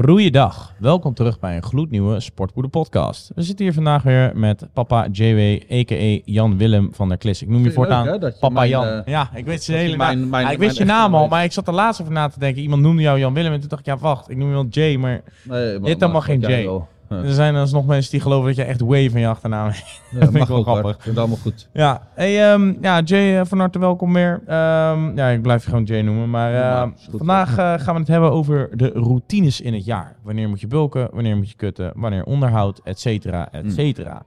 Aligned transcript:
Goeiedag, 0.00 0.74
welkom 0.78 1.14
terug 1.14 1.38
bij 1.38 1.56
een 1.56 1.62
gloednieuwe 1.62 2.20
Sportpoeder 2.20 2.70
podcast. 2.70 3.30
We 3.34 3.42
zitten 3.42 3.64
hier 3.64 3.74
vandaag 3.74 4.02
weer 4.02 4.32
met 4.34 4.66
papa 4.72 5.06
JW, 5.12 5.60
a.k.a. 5.72 6.20
Jan 6.24 6.58
Willem 6.58 6.88
van 6.92 7.08
der 7.08 7.18
Klis. 7.18 7.42
Ik 7.42 7.48
noem 7.48 7.64
je 7.64 7.70
voortaan 7.72 8.04
leuk, 8.04 8.12
hè, 8.12 8.18
dat 8.18 8.32
je 8.34 8.38
papa 8.40 8.54
mijn, 8.54 8.68
Jan. 8.68 8.84
eh, 8.86 9.00
ja, 9.04 9.30
ik 9.34 9.44
weet 9.44 9.56
dat 9.56 9.64
je 9.66 9.72
hele 9.72 9.96
mijn- 9.96 10.18
naam. 10.20 10.28
mijn- 10.28 10.44
Ja, 10.44 10.50
ik 10.50 10.58
mijn 10.58 10.68
wist 10.68 10.78
je 10.78 10.84
echte 10.84 10.94
naam 10.94 11.14
al, 11.14 11.28
maar 11.28 11.44
ik 11.44 11.52
zat 11.52 11.68
er 11.68 11.74
laatst 11.74 12.00
over 12.00 12.12
na 12.12 12.28
te 12.28 12.38
denken. 12.38 12.62
Iemand 12.62 12.82
noemde 12.82 13.02
jou 13.02 13.18
Jan 13.18 13.34
Willem 13.34 13.52
en 13.52 13.60
toen 13.60 13.68
dacht 13.68 13.80
ik, 13.80 13.86
ja 13.86 13.96
wacht, 13.98 14.30
ik 14.30 14.36
noem 14.36 14.48
je 14.48 14.54
wel 14.54 14.66
Jay, 14.70 14.96
maar 14.96 15.22
Nee, 15.44 15.72
hebt 15.72 15.84
helemaal 15.86 16.20
geen 16.20 16.40
J. 16.40 16.68
er 17.12 17.32
zijn 17.32 17.54
alsnog 17.56 17.86
mensen 17.86 18.10
die 18.10 18.20
geloven 18.20 18.46
dat 18.46 18.56
je 18.56 18.62
echt 18.62 18.80
Way 18.80 19.10
van 19.10 19.20
je 19.20 19.26
achternaam 19.26 19.66
hebt. 19.66 20.00
Ja, 20.10 20.20
vind 20.20 20.36
ik 20.36 20.46
wel 20.48 20.62
grappig. 20.62 20.90
Vind 20.92 21.04
het 21.04 21.18
allemaal 21.18 21.36
goed. 21.42 21.68
Ja, 21.72 22.02
hey, 22.14 22.52
ehm, 22.52 22.74
ja 22.80 23.00
Jay, 23.00 23.38
eh, 23.38 23.46
van 23.46 23.58
harte 23.58 23.78
welkom 23.78 24.12
weer. 24.12 24.40
Ehm, 24.46 25.16
ja, 25.16 25.28
ik 25.28 25.42
blijf 25.42 25.62
je 25.64 25.68
gewoon 25.68 25.84
Jay 25.84 26.00
noemen. 26.00 26.30
Maar 26.30 26.54
ehm, 26.54 26.88
is 26.96 27.04
goed, 27.10 27.18
vandaag 27.18 27.50
eh, 27.58 27.84
gaan 27.84 27.94
we 27.94 28.00
het 28.00 28.08
hebben 28.08 28.30
over 28.32 28.68
de 28.76 28.90
routines 28.94 29.60
in 29.60 29.74
het 29.74 29.84
jaar. 29.84 30.16
Wanneer 30.22 30.48
moet 30.48 30.60
je 30.60 30.66
bulken, 30.66 31.08
wanneer 31.12 31.36
moet 31.36 31.48
je 31.50 31.56
kutten, 31.56 31.92
wanneer 31.94 32.24
onderhoud, 32.24 32.80
et 32.84 33.00
cetera, 33.00 33.48
et 33.52 33.60
Hmm. 33.62 33.70
cetera. 33.70 34.22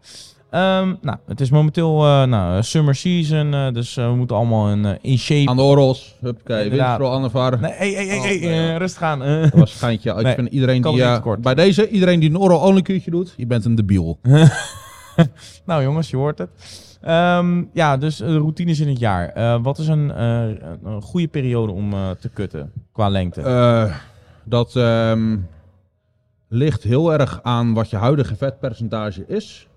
Ehm, 0.56 0.96
nou, 1.02 1.18
het 1.28 1.42
is 1.42 1.50
momenteel 1.50 2.06
eh, 2.06 2.24
nou, 2.24 2.64
summer 2.64 2.96
season, 2.96 3.54
eh, 3.54 3.74
dus 3.74 3.98
eh, 3.98 4.10
we 4.10 4.16
moeten 4.16 4.36
allemaal 4.36 4.70
in, 4.70 4.98
in 5.02 5.18
shape. 5.18 5.50
Aan 5.50 5.56
de 5.56 5.62
orrels. 5.62 6.16
Huppakee. 6.22 6.70
De 6.70 7.30
varen. 7.30 7.62
Nee, 7.62 7.72
hey, 7.72 7.92
hey, 7.94 8.06
hey, 8.06 8.18
Oh, 8.18 8.24
hey, 8.24 8.78
rustig 8.78 9.02
aan. 9.02 9.20
Dat 9.20 9.52
was 9.54 9.74
een 9.74 9.80
geintje. 9.80 10.10
Ik 10.10 10.22
Nee, 10.24 10.36
vind 10.36 10.48
iedereen 10.48 10.82
die... 10.82 11.40
bij 11.40 11.56
deze, 11.56 11.90
iedereen 11.90 12.20
die 12.20 12.30
een 12.30 12.38
oral 12.38 12.60
only 12.60 12.82
kuurtje 12.82 13.12
doet, 13.12 13.34
je 13.38 13.46
bent 13.46 13.66
een 13.66 13.76
debiel. 13.76 14.20
nou 15.66 15.84
jongens, 15.84 16.10
je 16.10 16.18
hoort 16.18 16.38
het. 16.38 16.50
Ehm, 17.02 17.64
ja, 17.74 17.98
dus 17.98 18.22
eh, 18.22 18.28
routines 18.28 18.80
in 18.80 18.88
het 18.88 19.00
jaar. 19.00 19.62
Wat 19.62 19.78
is 19.78 19.88
een, 19.88 20.22
een 20.84 21.02
goede 21.02 21.28
periode 21.28 21.72
om 21.72 21.90
te 22.20 22.30
kutten 22.34 22.72
qua 22.92 23.10
lengte? 23.10 23.92
Dat 24.44 24.76
ehm, 24.76 25.38
ligt 26.48 26.84
heel 26.84 27.14
erg 27.14 27.40
aan 27.44 27.74
wat 27.74 27.90
je 27.90 27.98
huidige 27.98 28.36
vetpercentage 28.36 29.26
is. 29.28 29.68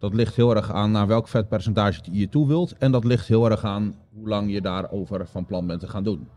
Dat 0.00 0.14
ligt 0.14 0.36
heel 0.36 0.56
erg 0.56 0.72
aan 0.72 0.90
naar 0.90 1.06
welk 1.06 1.28
vetpercentage 1.28 2.00
je 2.10 2.28
toe 2.28 2.46
wilt. 2.48 2.74
En 2.78 2.92
dat 2.92 3.04
ligt 3.04 3.26
heel 3.26 3.50
erg 3.50 3.64
aan 3.64 3.94
hoe 4.14 4.28
lang 4.28 4.52
je 4.52 4.60
daarover 4.60 5.26
van 5.26 5.46
plan 5.46 5.66
bent 5.66 5.80
te 5.80 5.88
gaan 5.88 6.04
doen. 6.04 6.28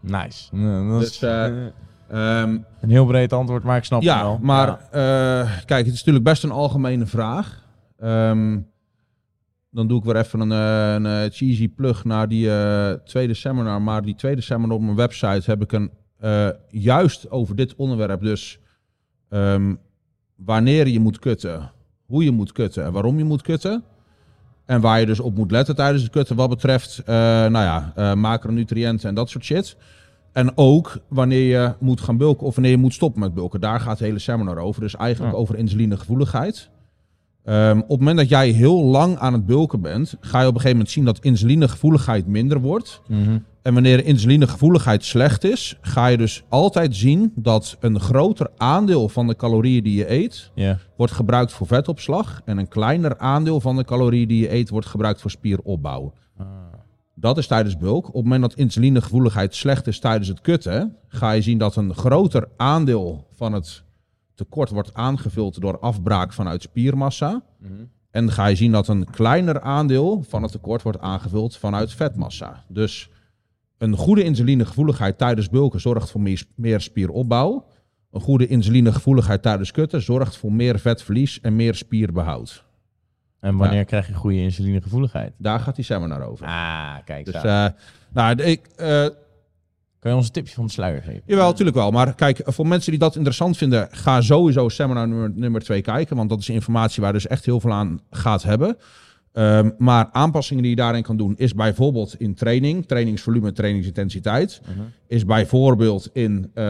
Nice. 0.00 0.56
Ja, 0.56 0.88
dat 0.88 1.02
is 1.02 1.08
Dus, 1.08 1.22
eh, 1.22 1.66
Ehm, 2.08 2.58
een 2.80 2.90
heel 2.90 3.06
breed 3.06 3.32
antwoord, 3.32 3.62
maar 3.62 3.76
ik 3.76 3.84
snap 3.84 4.00
het 4.00 4.08
Ja, 4.08 4.22
wel. 4.22 4.38
maar 4.42 4.66
Ja. 4.68 4.78
eh, 5.42 5.50
kijk, 5.64 5.84
het 5.84 5.94
is 5.94 5.98
natuurlijk 5.98 6.24
best 6.24 6.44
een 6.44 6.50
algemene 6.50 7.06
vraag. 7.06 7.64
Ehm, 7.98 8.58
dan 9.70 9.86
doe 9.88 9.98
ik 9.98 10.04
weer 10.04 10.16
even 10.16 10.40
een, 10.40 10.52
eh, 10.52 10.92
een 10.94 11.06
eh, 11.06 11.30
cheesy 11.30 11.68
plug 11.68 12.04
naar 12.04 12.28
die 12.28 12.50
eh, 12.50 12.92
tweede 12.92 13.34
seminar. 13.34 13.82
Maar 13.82 14.02
die 14.02 14.14
tweede 14.14 14.40
seminar 14.40 14.76
op 14.76 14.82
mijn 14.82 14.96
website 14.96 15.50
heb 15.50 15.62
ik 15.62 15.72
een 15.72 15.90
eh, 16.18 16.48
juist 16.68 17.30
over 17.30 17.56
dit 17.56 17.74
onderwerp. 17.74 18.20
Dus 18.20 18.58
ehm, 19.28 19.74
wanneer 20.36 20.88
je 20.88 21.00
moet 21.00 21.18
kutten, 21.18 21.70
hoe 22.06 22.24
je 22.24 22.30
moet 22.30 22.52
kutten 22.52 22.84
en 22.84 22.92
waarom 22.92 23.18
je 23.18 23.24
moet 23.24 23.42
kutten. 23.42 23.82
En 24.64 24.80
waar 24.80 25.00
je 25.00 25.06
dus 25.06 25.20
op 25.20 25.36
moet 25.36 25.50
letten 25.50 25.74
tijdens 25.76 26.02
het 26.02 26.12
kutten 26.12 26.36
wat 26.36 26.48
betreft 26.48 26.98
eh, 26.98 27.14
nou 27.14 27.52
ja, 27.52 27.92
eh, 27.96 28.14
macronutriënten 28.14 29.08
en 29.08 29.14
dat 29.14 29.30
soort 29.30 29.44
shit. 29.44 29.76
En 30.32 30.52
ook 30.56 30.98
wanneer 31.08 31.42
je 31.60 31.72
moet 31.78 32.00
gaan 32.00 32.16
bulken 32.16 32.46
of 32.46 32.54
wanneer 32.54 32.72
je 32.72 32.78
moet 32.78 32.94
stoppen 32.94 33.20
met 33.20 33.34
bulken. 33.34 33.60
Daar 33.60 33.80
gaat 33.80 33.98
het 33.98 34.08
hele 34.08 34.18
seminar 34.18 34.58
over. 34.58 34.80
Dus 34.80 34.96
eigenlijk 34.96 35.34
Ja. 35.34 35.40
over 35.40 35.56
insulinegevoeligheid. 35.56 36.68
Ehm, 37.46 37.78
op 37.78 37.88
het 37.88 37.98
moment 37.98 38.16
dat 38.16 38.28
jij 38.28 38.48
heel 38.48 38.84
lang 38.84 39.18
aan 39.18 39.32
het 39.32 39.46
bulken 39.46 39.80
bent, 39.80 40.16
ga 40.20 40.40
je 40.40 40.46
op 40.46 40.54
een 40.54 40.60
gegeven 40.60 40.76
moment 40.76 40.90
zien 40.90 41.04
dat 41.04 41.18
insulinegevoeligheid 41.18 42.26
minder 42.26 42.60
wordt. 42.60 43.00
Mhm. 43.08 43.38
En 43.62 43.74
wanneer 43.74 44.04
insulinegevoeligheid 44.04 45.04
slecht 45.04 45.44
is, 45.44 45.78
ga 45.80 46.06
je 46.06 46.16
dus 46.16 46.44
altijd 46.48 46.96
zien 46.96 47.32
dat 47.34 47.76
een 47.80 48.00
groter 48.00 48.50
aandeel 48.56 49.08
van 49.08 49.26
de 49.26 49.36
calorieën 49.36 49.82
die 49.82 49.96
je 49.96 50.10
eet, 50.10 50.50
wordt 50.96 51.12
gebruikt 51.12 51.52
voor 51.52 51.66
vetopslag. 51.66 52.40
En 52.44 52.58
een 52.58 52.68
kleiner 52.68 53.18
aandeel 53.18 53.60
van 53.60 53.76
de 53.76 53.84
calorieën 53.84 54.28
die 54.28 54.40
je 54.40 54.52
eet, 54.52 54.68
wordt 54.68 54.86
gebruikt 54.86 55.20
voor 55.20 55.30
spieropbouw. 55.30 56.12
Ah. 56.38 56.46
Dat 57.14 57.38
is 57.38 57.46
tijdens 57.46 57.76
bulk. 57.76 58.06
Op 58.08 58.14
het 58.14 58.22
moment 58.22 58.42
dat 58.42 58.54
insulinegevoeligheid 58.54 59.54
slecht 59.54 59.86
is 59.86 59.98
tijdens 59.98 60.28
het 60.28 60.40
kutten, 60.40 60.96
ga 61.08 61.30
je 61.30 61.42
zien 61.42 61.58
dat 61.58 61.76
een 61.76 61.94
groter 61.94 62.48
aandeel 62.56 63.26
van 63.32 63.52
het 63.52 63.84
tekort 64.36 64.70
wordt 64.70 64.94
aangevuld 64.94 65.60
door 65.60 65.78
afbraak 65.78 66.32
vanuit 66.32 66.62
spiermassa. 66.62 67.42
Mhm. 67.58 67.72
En 68.10 68.32
ga 68.32 68.46
je 68.46 68.56
zien 68.56 68.72
dat 68.72 68.88
een 68.88 69.10
kleiner 69.10 69.60
aandeel 69.60 70.24
van 70.28 70.42
het 70.42 70.52
tekort 70.52 70.82
wordt 70.82 71.00
aangevuld 71.00 71.56
vanuit 71.56 71.92
vetmassa. 71.92 72.64
Dus 72.68 73.10
een 73.78 73.96
goede 73.96 74.22
insulinegevoeligheid 74.22 75.18
tijdens 75.18 75.48
bulken 75.48 75.80
zorgt 75.80 76.10
voor 76.10 76.20
meer, 76.54 76.80
spieropbouw. 76.80 77.66
Een 78.10 78.20
goede 78.20 78.46
insulinegevoeligheid 78.46 79.42
tijdens 79.42 79.70
kutten 79.70 80.02
zorgt 80.02 80.36
voor 80.36 80.52
meer 80.52 80.78
vetverlies 80.78 81.40
en 81.40 81.56
meer 81.56 81.74
spierbehoud. 81.74 82.64
En 83.40 83.56
wanneer 83.56 83.84
krijg 83.84 84.06
je 84.06 84.14
goede 84.14 84.36
insulinegevoeligheid? 84.36 85.32
Daar 85.38 85.60
gaat 85.60 85.76
die 85.76 85.84
seminar 85.84 86.22
over. 86.22 86.46
Ah, 86.46 86.94
kijk 87.04 87.24
Dus, 87.24 87.34
eh, 87.34 87.66
nou, 88.12 88.42
ik, 88.42 88.66
eh, 88.76 89.06
kan 90.06 90.14
je 90.14 90.20
ons 90.20 90.26
een 90.26 90.42
tipje 90.42 90.54
van 90.54 90.66
de 90.66 90.72
sluier 90.72 91.02
geven? 91.02 91.22
Jawel, 91.26 91.46
natuurlijk 91.46 91.76
wel. 91.76 91.90
Maar 91.90 92.14
kijk, 92.14 92.40
voor 92.44 92.66
mensen 92.66 92.90
die 92.90 93.00
dat 93.00 93.14
interessant 93.14 93.56
vinden, 93.56 93.88
ga 93.90 94.20
sowieso 94.20 94.68
seminar 94.68 95.08
nummer, 95.08 95.32
nummer 95.34 95.60
2 95.60 95.82
kijken. 95.82 96.16
Want 96.16 96.28
dat 96.28 96.38
is 96.38 96.48
informatie 96.48 97.02
waar 97.02 97.12
dus 97.12 97.26
echt 97.26 97.44
heel 97.44 97.60
veel 97.60 97.72
aan 97.72 98.00
gaat 98.10 98.42
hebben. 98.42 98.76
Ehm, 99.32 99.70
maar 99.78 100.08
aanpassingen 100.12 100.62
die 100.62 100.70
je 100.70 100.76
daarin 100.76 101.02
kan 101.02 101.16
doen, 101.16 101.34
is 101.36 101.54
bijvoorbeeld 101.54 102.14
in 102.18 102.34
training, 102.34 102.86
trainingsvolume, 102.86 103.52
trainingsintensiteit. 103.52 104.60
Mhm. 104.62 104.80
Is 105.06 105.24
bijvoorbeeld 105.24 106.10
in 106.12 106.50
eh, 106.54 106.64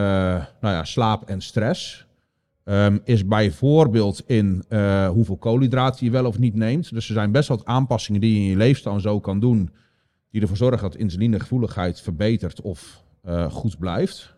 nou 0.61 0.75
ja, 0.75 0.83
slaap 0.83 1.29
en 1.29 1.41
stress. 1.41 2.05
Ehm, 2.63 2.97
is 3.03 3.25
bijvoorbeeld 3.25 4.23
in 4.25 4.63
eh, 4.67 5.09
hoeveel 5.09 5.37
koolhydraten 5.37 6.05
je 6.05 6.11
wel 6.11 6.25
of 6.25 6.39
niet 6.39 6.55
neemt. 6.55 6.93
Dus 6.93 7.07
er 7.07 7.13
zijn 7.13 7.31
best 7.31 7.49
wat 7.49 7.65
aanpassingen 7.65 8.21
die 8.21 8.33
je 8.33 8.39
in 8.39 8.49
je 8.49 8.57
leefstijl 8.57 8.99
zo 8.99 9.19
kan 9.19 9.39
doen. 9.39 9.69
Die 10.31 10.41
ervoor 10.41 10.57
zorgen 10.57 10.81
dat 10.81 10.95
insulinegevoeligheid 10.95 12.01
verbetert 12.01 12.61
of 12.61 13.05
goed 13.49 13.79
blijft. 13.79 14.37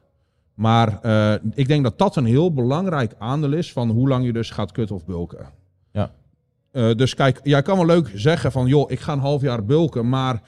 Maar 0.60 1.00
eh, 1.02 1.34
ik 1.54 1.68
denk 1.68 1.84
dat 1.84 1.98
dat 1.98 2.16
een 2.16 2.26
heel 2.26 2.54
belangrijk 2.54 3.16
aandeel 3.18 3.52
is 3.52 3.72
van 3.72 3.90
hoe 3.90 4.08
lang 4.08 4.26
je 4.26 4.34
dus 4.34 4.50
gaat 4.50 4.72
kutten 4.72 4.96
of 4.96 5.06
bulken. 5.06 5.50
Ja. 5.92 6.12
Eh, 6.72 6.96
dus 6.96 7.14
kijk, 7.14 7.40
jij 7.44 7.62
kan 7.62 7.78
wel 7.78 7.86
leuk 7.86 8.12
zeggen 8.16 8.52
van 8.52 8.68
joh, 8.68 8.92
ik 8.92 9.00
ga 9.00 9.14
een 9.14 9.20
half 9.20 9.42
jaar 9.42 9.66
bulken. 9.66 10.10
Maar 10.10 10.42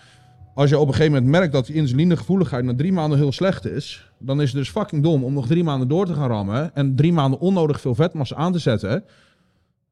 als 0.53 0.69
je 0.69 0.78
op 0.78 0.88
een 0.88 0.94
gegeven 0.94 1.13
moment 1.13 1.31
merkt 1.31 1.53
dat 1.53 1.66
die 1.66 1.75
insulinegevoeligheid 1.75 2.66
na 2.66 2.75
drie 2.75 2.94
maanden 2.94 3.18
heel 3.18 3.31
slecht 3.31 3.66
is. 3.66 4.12
Dan 4.19 4.41
is 4.41 4.47
het 4.47 4.57
dus 4.57 4.69
fucking 4.69 5.03
dom 5.03 5.24
om 5.24 5.34
nog 5.34 5.47
drie 5.47 5.63
maanden 5.63 5.88
door 5.88 6.06
te 6.06 6.13
gaan 6.13 6.30
rammen. 6.30 6.75
En 6.75 6.96
drie 6.96 7.13
maanden 7.13 7.40
onnodig 7.40 7.81
veel 7.81 7.96
vetmassa 7.96 8.35
aan 8.35 8.51
te 8.51 8.59
zetten. 8.59 9.03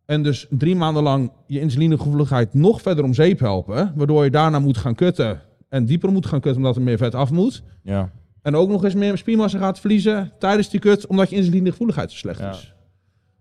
En 0.06 0.24
dus 0.24 0.48
drie 0.50 0.76
maanden 0.76 1.04
lang 1.04 1.32
je 1.48 1.60
insulinegevoeligheid 1.60 2.54
nog 2.54 2.82
verder 2.82 3.04
om 3.04 3.14
zeep 3.14 3.40
helpen. 3.40 3.94
Waardoor 3.96 4.24
je 4.24 4.32
daarna 4.32 4.60
moet 4.60 4.78
gaan 4.78 4.96
kutten. 4.96 5.42
En 5.70 5.86
dieper 5.86 6.12
moet 6.12 6.26
gaan 6.26 6.40
kutten 6.40 6.62
omdat 6.62 6.76
er 6.76 6.82
meer 6.82 6.98
vet 6.98 7.16
af 7.16 7.32
moet. 7.32 7.64
Ja. 7.84 8.12
En 8.42 8.56
ook 8.56 8.70
nog 8.70 8.84
eens 8.84 8.94
meer 8.96 9.18
spiermassa 9.18 9.58
gaat 9.58 9.80
verliezen 9.80 10.32
tijdens 10.40 10.70
die 10.70 10.80
kut, 10.80 11.08
omdat 11.08 11.30
je 11.30 11.36
insulinegevoeligheid 11.36 12.12
zo 12.12 12.18
slecht 12.18 12.40
Ja. 12.40 12.50
is. 12.50 12.74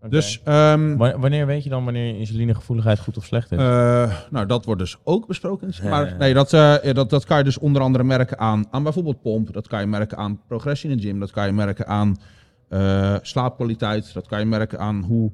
Dus, 0.08 0.40
ehm, 0.44 0.96
Wa- 0.96 1.18
Wanneer 1.18 1.46
weet 1.46 1.62
je 1.64 1.70
dan 1.70 1.84
wanneer 1.84 2.06
je 2.06 2.18
insulinegevoeligheid 2.18 2.98
goed 2.98 3.16
of 3.16 3.24
slecht 3.24 3.52
is? 3.52 3.58
eh, 3.58 4.12
nou, 4.30 4.46
dat 4.46 4.64
wordt 4.64 4.80
dus 4.80 4.96
ook 5.04 5.26
besproken. 5.26 5.70
Maar 5.84 6.16
nee, 6.18 6.34
dat, 6.34 6.52
eh, 6.52 6.74
dat, 6.92 7.10
dat 7.10 7.24
kan 7.24 7.38
je 7.38 7.44
dus 7.44 7.58
onder 7.58 7.82
andere 7.82 8.04
merken 8.04 8.38
aan, 8.38 8.64
aan 8.70 8.82
bijvoorbeeld 8.82 9.22
pomp. 9.22 9.52
Dat 9.52 9.68
kan 9.68 9.80
je 9.80 9.86
merken 9.86 10.16
aan 10.18 10.40
progressie 10.48 10.90
in 10.90 10.96
de 10.96 11.02
gym. 11.02 11.18
Dat 11.20 11.30
kan 11.30 11.46
je 11.46 11.52
merken 11.52 11.86
aan 11.86 12.16
eh, 12.68 13.14
slaapkwaliteit. 13.22 14.14
Dat 14.14 14.26
kan 14.26 14.38
je 14.38 14.44
merken 14.46 14.78
aan 14.78 15.02
hoe 15.02 15.32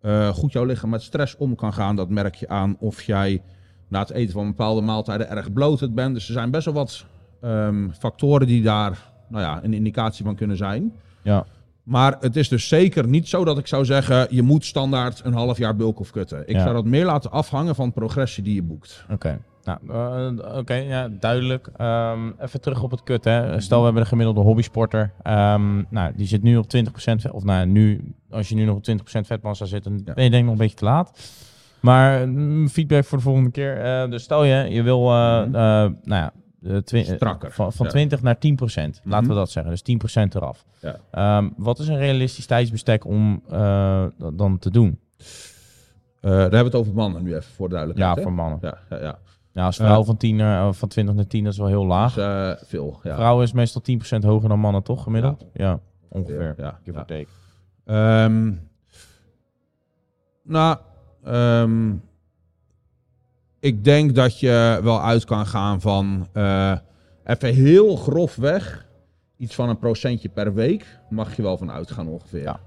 eh, 0.00 0.28
goed 0.28 0.52
jouw 0.52 0.64
lichaam 0.64 0.90
met 0.90 1.02
stress 1.02 1.36
om 1.36 1.54
kan 1.54 1.72
gaan. 1.72 1.96
Dat 1.96 2.08
merk 2.08 2.34
je 2.34 2.48
aan 2.48 2.76
of 2.78 3.02
jij 3.02 3.42
na 3.88 4.00
het 4.00 4.10
eten 4.10 4.32
van 4.32 4.46
bepaalde 4.46 4.80
maaltijden 4.80 5.28
erg 5.30 5.52
bloated 5.52 5.94
bent. 5.94 6.14
Dus 6.14 6.26
er 6.26 6.32
zijn 6.32 6.50
best 6.50 6.64
wel 6.64 6.74
wat 6.74 7.04
ehm, 7.40 7.90
factoren 7.90 8.46
die 8.46 8.62
daar 8.62 8.98
nou 9.28 9.42
ja, 9.42 9.60
een 9.62 9.74
indicatie 9.74 10.24
van 10.24 10.34
kunnen 10.34 10.56
zijn. 10.56 10.92
ja. 11.22 11.44
Maar 11.82 12.16
het 12.20 12.36
is 12.36 12.48
dus 12.48 12.68
zeker 12.68 13.06
niet 13.08 13.28
zo 13.28 13.44
dat 13.44 13.58
ik 13.58 13.66
zou 13.66 13.84
zeggen, 13.84 14.26
je 14.30 14.42
moet 14.42 14.64
standaard 14.64 15.20
een 15.24 15.32
half 15.32 15.58
jaar 15.58 15.76
bulk 15.76 16.00
of 16.00 16.10
kutten. 16.10 16.42
Ik 16.48 16.54
Ja. 16.54 16.60
zou 16.62 16.74
dat 16.74 16.84
meer 16.84 17.04
laten 17.04 17.30
afhangen 17.30 17.74
van 17.74 17.92
progressie 17.92 18.42
die 18.42 18.54
je 18.54 18.62
boekt. 18.62 19.04
Oké. 19.10 19.38
Nou, 19.64 19.78
eh, 19.88 20.56
oké, 20.58 20.74
ja, 20.74 21.08
duidelijk. 21.08 21.70
Ehm, 21.76 22.30
even 22.40 22.60
terug 22.60 22.82
op 22.82 22.90
het 22.90 23.02
kut, 23.02 23.24
hè. 23.24 23.60
Stel, 23.60 23.78
we 23.78 23.84
hebben 23.84 24.02
een 24.02 24.08
gemiddelde 24.08 24.40
hobbysporter. 24.40 25.12
Ehm, 25.22 25.82
nou, 25.90 26.12
die 26.16 26.26
zit 26.26 26.42
nu 26.42 26.56
op 26.56 26.68
20%, 26.68 27.20
vet- 27.20 27.32
of 27.32 27.44
nou, 27.44 27.66
nu, 27.66 28.14
als 28.30 28.48
je 28.48 28.54
nu 28.54 28.64
nog 28.64 28.76
op 28.76 28.82
20% 28.82 29.26
vetmassa 29.26 29.64
zit, 29.64 29.84
dan 29.84 30.00
ben 30.04 30.24
je 30.24 30.30
denk 30.30 30.34
ik 30.34 30.42
nog 30.42 30.50
een 30.52 30.56
beetje 30.58 30.76
te 30.76 30.84
laat. 30.84 31.32
Maar 31.80 32.28
mm, 32.28 32.68
feedback 32.68 33.04
voor 33.04 33.18
de 33.18 33.24
volgende 33.24 33.50
keer. 33.50 33.80
Eh, 33.80 34.10
dus 34.10 34.22
stel 34.22 34.44
je, 34.44 34.54
je 34.70 34.82
wil, 34.82 35.10
eh, 35.10 35.40
Mhm. 35.42 35.50
nou 35.52 35.92
ja, 36.04 36.32
Strakker, 36.82 37.52
van, 37.52 37.72
van 37.72 37.86
ja. 37.86 37.92
20 37.92 38.22
naar 38.22 38.38
10%. 38.38 39.00
Laten 39.04 39.24
Mhm. 39.24 39.28
we 39.28 39.34
dat 39.34 39.50
zeggen. 39.50 39.72
Dus 39.72 39.82
10% 39.82 40.34
eraf. 40.34 40.64
Ja. 40.80 40.96
Ehm, 41.10 41.48
wat 41.56 41.78
is 41.78 41.88
een 41.88 41.98
realistisch 41.98 42.46
tijdsbestek 42.46 43.04
om 43.04 43.42
eh, 43.50 44.04
dat 44.18 44.38
dan 44.38 44.58
te 44.58 44.70
doen? 44.70 44.98
Eh, 46.20 46.30
daar 46.30 46.40
hebben 46.40 46.58
we 46.58 46.64
het 46.64 46.74
over 46.74 46.94
mannen 46.94 47.22
nu 47.22 47.30
even 47.36 47.52
voor 47.52 47.68
de 47.68 47.74
Ja, 47.74 47.80
duidelijkheid. 47.84 48.16
hè? 48.16 48.22
voor 48.22 48.32
mannen. 48.32 48.58
ja, 48.62 48.78
ja, 48.90 49.00
ja. 49.00 49.18
Ja, 49.52 49.64
als 49.64 49.76
vrouw 49.76 50.00
Eh, 50.00 50.06
van, 50.06 50.16
10 50.16 50.36
naar, 50.36 50.72
van 50.74 50.88
20 50.88 51.14
naar 51.14 51.26
10, 51.26 51.44
dat 51.44 51.52
is 51.52 51.58
wel 51.58 51.68
heel 51.68 51.86
laag. 51.86 52.14
Dus, 52.14 52.24
eh, 52.24 52.66
veel. 52.68 53.00
Ja. 53.02 53.14
Vrouwen 53.14 53.44
is 53.44 53.52
meestal 53.52 53.80
10% 53.80 54.22
hoger 54.24 54.48
dan 54.48 54.58
mannen, 54.58 54.82
toch? 54.82 55.02
Gemiddeld? 55.02 55.44
Ja. 55.52 55.80
ongeveer. 56.10 56.54
Ja, 56.56 56.78
ja. 56.84 57.04
Ehm, 57.84 58.52
nou, 60.42 60.78
ehm, 61.24 61.94
ik 63.68 63.84
denk 63.84 64.14
dat 64.14 64.40
je 64.40 64.80
wel 64.82 65.02
uit 65.02 65.24
kan 65.24 65.46
gaan 65.46 65.80
van 65.80 66.28
eh, 66.32 66.76
even 67.24 67.54
heel 67.54 67.96
grofweg 67.96 68.86
iets 69.36 69.54
van 69.54 69.68
een 69.68 69.78
procentje 69.78 70.28
per 70.28 70.54
week 70.54 70.98
mag 71.10 71.36
je 71.36 71.42
wel 71.42 71.56
van 71.58 71.70
uitgaan 71.70 72.08
ongeveer. 72.08 72.42
Ja. 72.42 72.60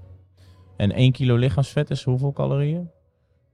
En 0.76 0.92
1 0.92 1.12
kilo 1.12 1.36
lichaamsvet 1.36 1.90
is 1.90 2.02
hoeveel 2.04 2.32
calorieën? 2.32 2.90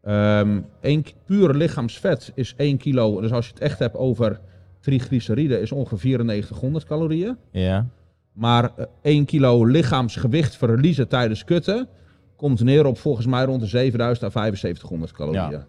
Ehm, 0.03 0.61
één 0.81 1.03
k- 1.03 1.13
pure 1.25 1.55
lichaamsvet 1.55 2.33
is 2.35 2.55
1 2.57 2.77
kilo. 2.77 3.21
Dus 3.21 3.33
als 3.33 3.47
je 3.47 3.53
het 3.53 3.63
echt 3.63 3.79
hebt 3.79 3.97
over 3.97 4.41
triglyceriden 4.81 5.61
is 5.61 5.73
ongeveer 5.73 6.25
9400 6.25 6.85
calorieën. 6.85 7.37
Ja. 7.51 7.87
Maar 8.33 8.71
eh, 8.77 8.85
1 9.03 9.25
kilo 9.25 9.65
lichaamsgewicht 9.65 10.57
verliezen 10.57 11.09
tijdens 11.09 11.45
kutten 11.45 11.89
komt 12.37 12.63
neer 12.63 12.87
op 12.87 12.99
volgens 12.99 13.27
mij 13.27 13.45
rond 13.45 13.61
de 13.61 13.67
7000 13.67 14.25
à 14.25 14.31
7500 14.31 15.13
calorieën. 15.13 15.51
Ja. 15.51 15.67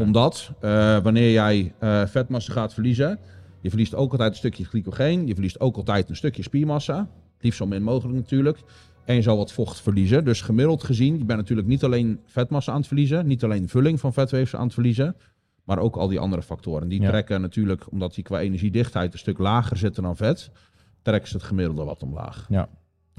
Omdat 0.00 0.50
eh, 0.60 0.98
wanneer 0.98 1.32
jij 1.32 1.74
eh, 1.78 2.06
vetmassa 2.06 2.52
gaat 2.52 2.74
verliezen, 2.74 3.18
je 3.60 3.68
verliest 3.68 3.94
ook 3.94 4.10
altijd 4.12 4.30
een 4.30 4.36
stukje 4.36 4.64
glycogeen, 4.64 5.26
je 5.26 5.32
verliest 5.32 5.60
ook 5.60 5.76
altijd 5.76 6.08
een 6.08 6.16
stukje 6.16 6.42
spiermassa. 6.42 7.08
Liefst 7.40 7.58
zo 7.58 7.66
min 7.66 7.82
mogelijk 7.82 8.16
natuurlijk. 8.18 8.58
En 9.04 9.14
je 9.14 9.22
zal 9.22 9.36
wat 9.36 9.52
vocht 9.52 9.80
verliezen. 9.80 10.24
Dus 10.24 10.40
gemiddeld 10.40 10.84
gezien, 10.84 11.18
je 11.18 11.24
bent 11.24 11.38
natuurlijk 11.38 11.68
niet 11.68 11.84
alleen 11.84 12.20
vetmassa 12.26 12.72
aan 12.72 12.78
het 12.78 12.86
verliezen, 12.86 13.26
niet 13.26 13.44
alleen 13.44 13.68
vulling 13.68 14.00
van 14.00 14.12
vetweefsel 14.12 14.58
aan 14.58 14.64
het 14.64 14.74
verliezen, 14.74 15.16
maar 15.64 15.78
ook 15.78 15.96
al 15.96 16.08
die 16.08 16.18
andere 16.18 16.42
factoren. 16.42 16.88
Die 16.88 17.00
Ja. 17.00 17.08
trekken 17.08 17.40
natuurlijk, 17.40 17.90
omdat 17.90 18.14
die 18.14 18.24
qua 18.24 18.40
energiedichtheid 18.40 19.12
een 19.12 19.18
stuk 19.18 19.38
lager 19.38 19.76
zitten 19.76 20.02
dan 20.02 20.16
vet, 20.16 20.50
trekken 21.02 21.28
ze 21.28 21.36
het 21.36 21.44
gemiddelde 21.46 21.84
wat 21.84 22.02
omlaag. 22.02 22.46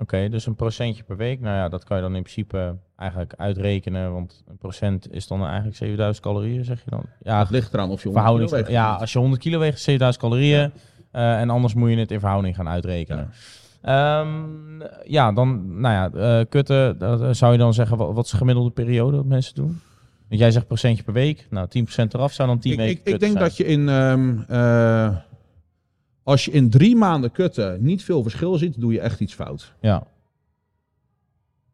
Oké, 0.02 0.30
dus 0.30 0.46
een 0.46 0.56
procentje 0.56 1.04
per 1.04 1.18
week. 1.18 1.40
Nou 1.40 1.56
ja, 1.56 1.70
dat 1.70 1.84
kan 1.84 1.98
je 1.98 2.04
dan 2.04 2.16
in 2.16 2.22
principe 2.22 2.76
eigenlijk 2.96 3.34
uitrekenen. 3.38 4.14
Want 4.14 4.44
een 4.48 4.58
procent 4.58 5.12
is 5.14 5.28
dan 5.28 5.46
eigenlijk 5.46 5.76
7000 5.76 6.26
calorieën, 6.26 6.66
zeg 6.66 6.84
je 6.84 6.90
dan? 6.90 7.04
Ja, 7.24 7.40
Het 7.40 7.50
ligt 7.50 7.74
eraan 7.74 7.90
of 7.90 8.04
je 8.04 8.10
100 8.10 8.14
verhouding. 8.26 8.50
kilo 8.50 8.62
weegt 8.62 8.78
of 8.78 8.84
Ja, 8.84 8.94
als 9.00 9.14
je 9.14 9.20
100 9.20 9.42
kilo 9.42 9.60
weegt, 9.60 9.78
is 9.78 9.84
7000 9.84 10.24
calorieën. 10.24 10.72
Eh, 11.12 11.40
en 11.40 11.50
anders 11.50 11.74
moet 11.74 11.90
je 11.90 11.98
het 11.98 12.12
in 12.12 12.20
verhouding 12.20 12.56
gaan 12.56 12.68
uitrekenen. 12.68 13.30
Ja, 13.84 14.26
ja 15.04 15.32
dan, 15.32 15.80
nou 15.82 15.94
ja, 15.94 16.40
eh, 16.40 16.46
kutten, 16.50 17.00
eh, 17.00 17.30
zou 17.32 17.52
je 17.52 17.58
dan 17.58 17.74
zeggen, 17.74 17.98
wat, 17.98 18.14
wat 18.14 18.26
is 18.26 18.32
de 18.32 18.38
gemiddelde 18.38 18.70
periode 18.70 19.16
dat 19.16 19.26
mensen 19.26 19.56
doen? 19.56 19.82
Want 20.28 20.42
jij 20.42 20.52
zegt 20.52 20.68
procentje 20.68 21.04
per 21.04 21.14
week. 21.14 21.48
Nou, 21.50 21.68
10% 21.68 22.14
eraf 22.14 22.34
zou 22.34 22.48
dan 22.48 22.60
10 22.60 22.72
ik, 22.72 22.78
weken 22.78 23.02
ik, 23.06 23.14
ik 23.14 23.20
denk 23.20 23.32
zijn. 23.32 23.44
dat 23.44 23.58
je 23.58 23.66
in. 23.66 23.90
ehm, 23.90 24.40
eh, 24.48 25.16
als 26.32 26.46
je 26.46 26.52
in 26.52 26.70
drie 26.70 26.96
maanden 26.96 27.32
kutten 27.32 27.78
niet 27.84 28.04
veel 28.04 28.22
verschil 28.24 28.56
ziet, 28.56 28.82
doe 28.82 28.94
je 28.94 29.00
echt 29.00 29.20
iets 29.20 29.34
fout. 29.34 29.74
Ja. 29.82 30.04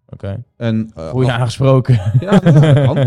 Oké. 0.09 0.43
En, 0.57 0.91
eh, 0.95 1.09
Voel 1.09 1.21
je 1.21 1.31
af- 1.31 1.39
aangesproken? 1.39 1.93
ja, 2.19 2.39
dat 2.39 2.73
kan. 2.85 2.97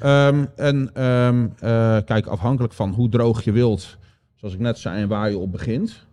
Ehm, 0.00 0.44
en 0.56 0.90
ehm, 0.94 1.46
eh, 1.58 1.96
kijk, 2.04 2.26
afhankelijk 2.26 2.72
van 2.72 2.90
hoe 2.90 3.08
droog 3.08 3.44
je 3.44 3.52
wilt, 3.52 3.96
zoals 4.34 4.54
ik 4.54 4.60
net 4.60 4.78
zei, 4.78 5.00
en 5.02 5.08
waar 5.08 5.30
je 5.30 5.38
op 5.38 5.52
begint. 5.52 6.06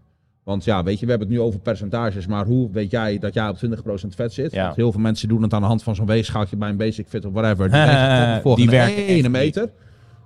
Want 0.44 0.64
ja, 0.64 0.84
weet 0.84 1.00
je, 1.00 1.06
we 1.06 1.12
hebben 1.12 1.28
het 1.30 1.38
nu 1.38 1.44
over 1.44 1.60
percentages, 1.60 2.28
maar 2.28 2.46
hoe 2.46 2.72
weet 2.72 2.92
jij 2.92 3.18
dat 3.20 3.34
jij 3.34 3.50
op 3.50 3.58
20% 3.58 4.16
vet 4.16 4.34
zit? 4.34 4.52
Ja. 4.52 4.64
Want 4.64 4.76
heel 4.76 4.92
veel 4.92 5.02
mensen 5.02 5.28
doen 5.28 5.42
het 5.42 5.54
aan 5.54 5.62
de 5.62 5.68
hand 5.68 5.84
van 5.84 5.96
zo'n 5.96 6.06
weegschaaltje 6.06 6.56
bij 6.58 6.70
een 6.70 6.78
basic 6.78 7.08
fit 7.08 7.26
of 7.26 7.34
whatever. 7.34 7.70
Die, 7.72 7.80
wegen 8.44 8.56
Die 8.56 8.70
werken 8.70 8.96
echt 8.98 9.08
ene 9.08 9.22
niet. 9.22 9.32
meter. 9.32 9.70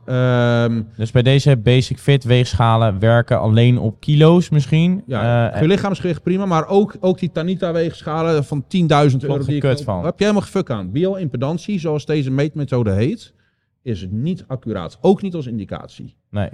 Ehm, 0.06 0.82
Dus 0.98 1.12
bij 1.12 1.22
deze 1.22 1.58
basic 1.58 1.98
fit 2.00 2.24
weegschalen 2.24 3.00
werken 3.00 3.40
alleen 3.40 3.78
op 3.78 4.00
kilo's 4.00 4.50
misschien. 4.50 5.04
Ja, 5.08 5.52
Eh, 5.52 5.62
je 5.62 5.68
lichaamsgewicht 5.68 6.24
prima, 6.24 6.46
maar 6.46 6.68
ook, 6.68 6.96
ook 7.00 7.20
die 7.20 7.32
Tanita-weegschalen 7.32 8.44
van 8.46 8.64
10.000 8.68 9.24
euro. 9.24 9.38
Die 9.46 9.60
kut 9.60 9.84
van. 9.84 10.04
Heb 10.06 10.14
je 10.18 10.24
helemaal 10.24 10.46
gefuk 10.46 10.70
aan. 10.70 10.92
Bioimpedantie, 10.92 11.80
zoals 11.80 12.06
deze 12.06 12.32
meetmethode 12.32 12.92
heet, 12.92 13.34
is 13.82 14.08
niet 14.10 14.44
accuraat. 14.48 14.98
Ook 15.02 15.22
niet 15.22 15.34
als 15.36 15.46
indicatie. 15.48 16.16
nee, 16.30 16.50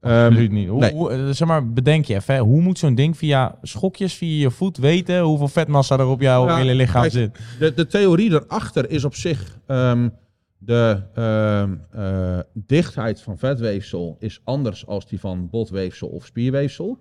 Ehm, 0.00 0.14
absoluut 0.24 0.50
niet. 0.50 0.68
Hoe, 0.68 0.80
nee. 0.80 0.92
hoe, 0.92 1.10
eh, 1.10 1.18
zeg 1.30 1.48
maar, 1.48 1.72
bedenk 1.72 2.04
je 2.04 2.14
even, 2.14 2.34
hè, 2.34 2.40
hoe 2.40 2.60
moet 2.60 2.78
zo'n 2.78 2.94
ding 2.94 3.16
via 3.16 3.58
schokjes, 3.62 4.14
via 4.14 4.40
je 4.42 4.50
voet 4.50 4.76
weten 4.76 5.20
hoeveel 5.20 5.48
vetmassa 5.48 5.98
er 5.98 6.06
op 6.06 6.20
jouw 6.20 6.46
Ja, 6.46 6.56
hele 6.56 6.74
lichaam 6.74 7.00
kijk, 7.00 7.12
zit? 7.12 7.38
de, 7.58 7.74
de 7.74 7.86
theorie 7.86 8.30
erachter 8.30 8.90
is 8.90 9.04
op 9.04 9.14
zich 9.14 9.58
ehm, 9.66 10.08
de 10.58 11.02
ehm, 11.14 11.76
eh, 11.90 12.38
dichtheid 12.52 13.20
van 13.20 13.38
vetweefsel 13.38 14.16
is 14.18 14.40
anders 14.44 14.86
als 14.86 15.06
die 15.08 15.20
van 15.20 15.50
botweefsel 15.50 16.08
of 16.08 16.26
spierweefsel. 16.26 16.98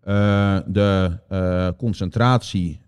Eh, 0.00 0.58
de 0.66 1.18
eh, 1.28 1.68
concentratie 1.76 2.80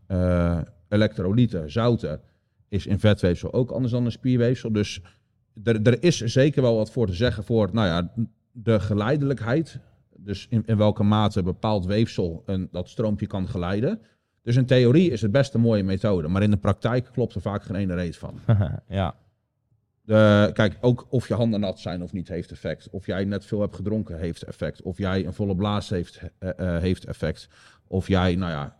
elektrolyten, 0.88 1.70
zouten, 1.70 2.20
is 2.68 2.86
in 2.86 2.98
vetweefsel 2.98 3.52
ook 3.52 3.70
anders 3.70 3.92
dan 3.92 4.04
in 4.04 4.12
spierweefsel. 4.12 4.72
Dus 4.72 5.00
er, 5.64 6.02
is 6.02 6.16
zeker 6.16 6.62
wel 6.62 6.76
wat 6.76 6.90
voor 6.90 7.06
te 7.06 7.14
zeggen 7.14 7.44
voor 7.44 7.68
nou 7.72 7.86
ja, 7.86 8.12
de 8.52 8.80
geleidelijkheid. 8.80 9.78
Dus 10.16 10.46
in, 10.50 10.62
in 10.66 10.76
welke 10.76 11.02
mate 11.02 11.42
bepaald 11.42 11.86
weefsel 11.86 12.42
een, 12.46 12.68
dat 12.70 12.88
stroompje 12.88 13.26
kan 13.26 13.48
geleiden. 13.48 14.00
Dus 14.42 14.56
in 14.56 14.66
theorie 14.66 15.10
is 15.10 15.22
het 15.22 15.32
best 15.32 15.54
een 15.54 15.60
mooie 15.60 15.82
methode, 15.82 16.28
maar 16.28 16.42
in 16.42 16.50
de 16.50 16.56
praktijk 16.56 17.08
klopt 17.12 17.34
er 17.34 17.40
vaak 17.40 17.62
geen 17.62 17.76
ene 17.76 17.94
reet 17.94 18.16
van. 18.16 18.40
ja, 18.88 19.14
De, 20.08 20.50
kijk, 20.52 20.78
ook 20.80 21.06
of 21.08 21.28
je 21.28 21.34
handen 21.34 21.60
nat 21.60 21.78
zijn 21.78 22.02
of 22.02 22.12
niet 22.12 22.28
heeft 22.28 22.50
effect. 22.50 22.90
Of 22.90 23.06
jij 23.06 23.24
net 23.24 23.44
veel 23.46 23.60
hebt 23.60 23.76
gedronken 23.76 24.18
heeft 24.18 24.42
effect. 24.42 24.82
Of 24.82 24.98
jij 24.98 25.26
een 25.26 25.32
volle 25.32 25.54
blaas 25.54 25.88
heeft, 25.88 26.20
eh, 26.38 26.50
eh, 26.56 26.82
heeft 26.82 27.04
effect. 27.04 27.48
Of 27.86 28.08
jij, 28.08 28.34
nou 28.34 28.52
ja, 28.52 28.76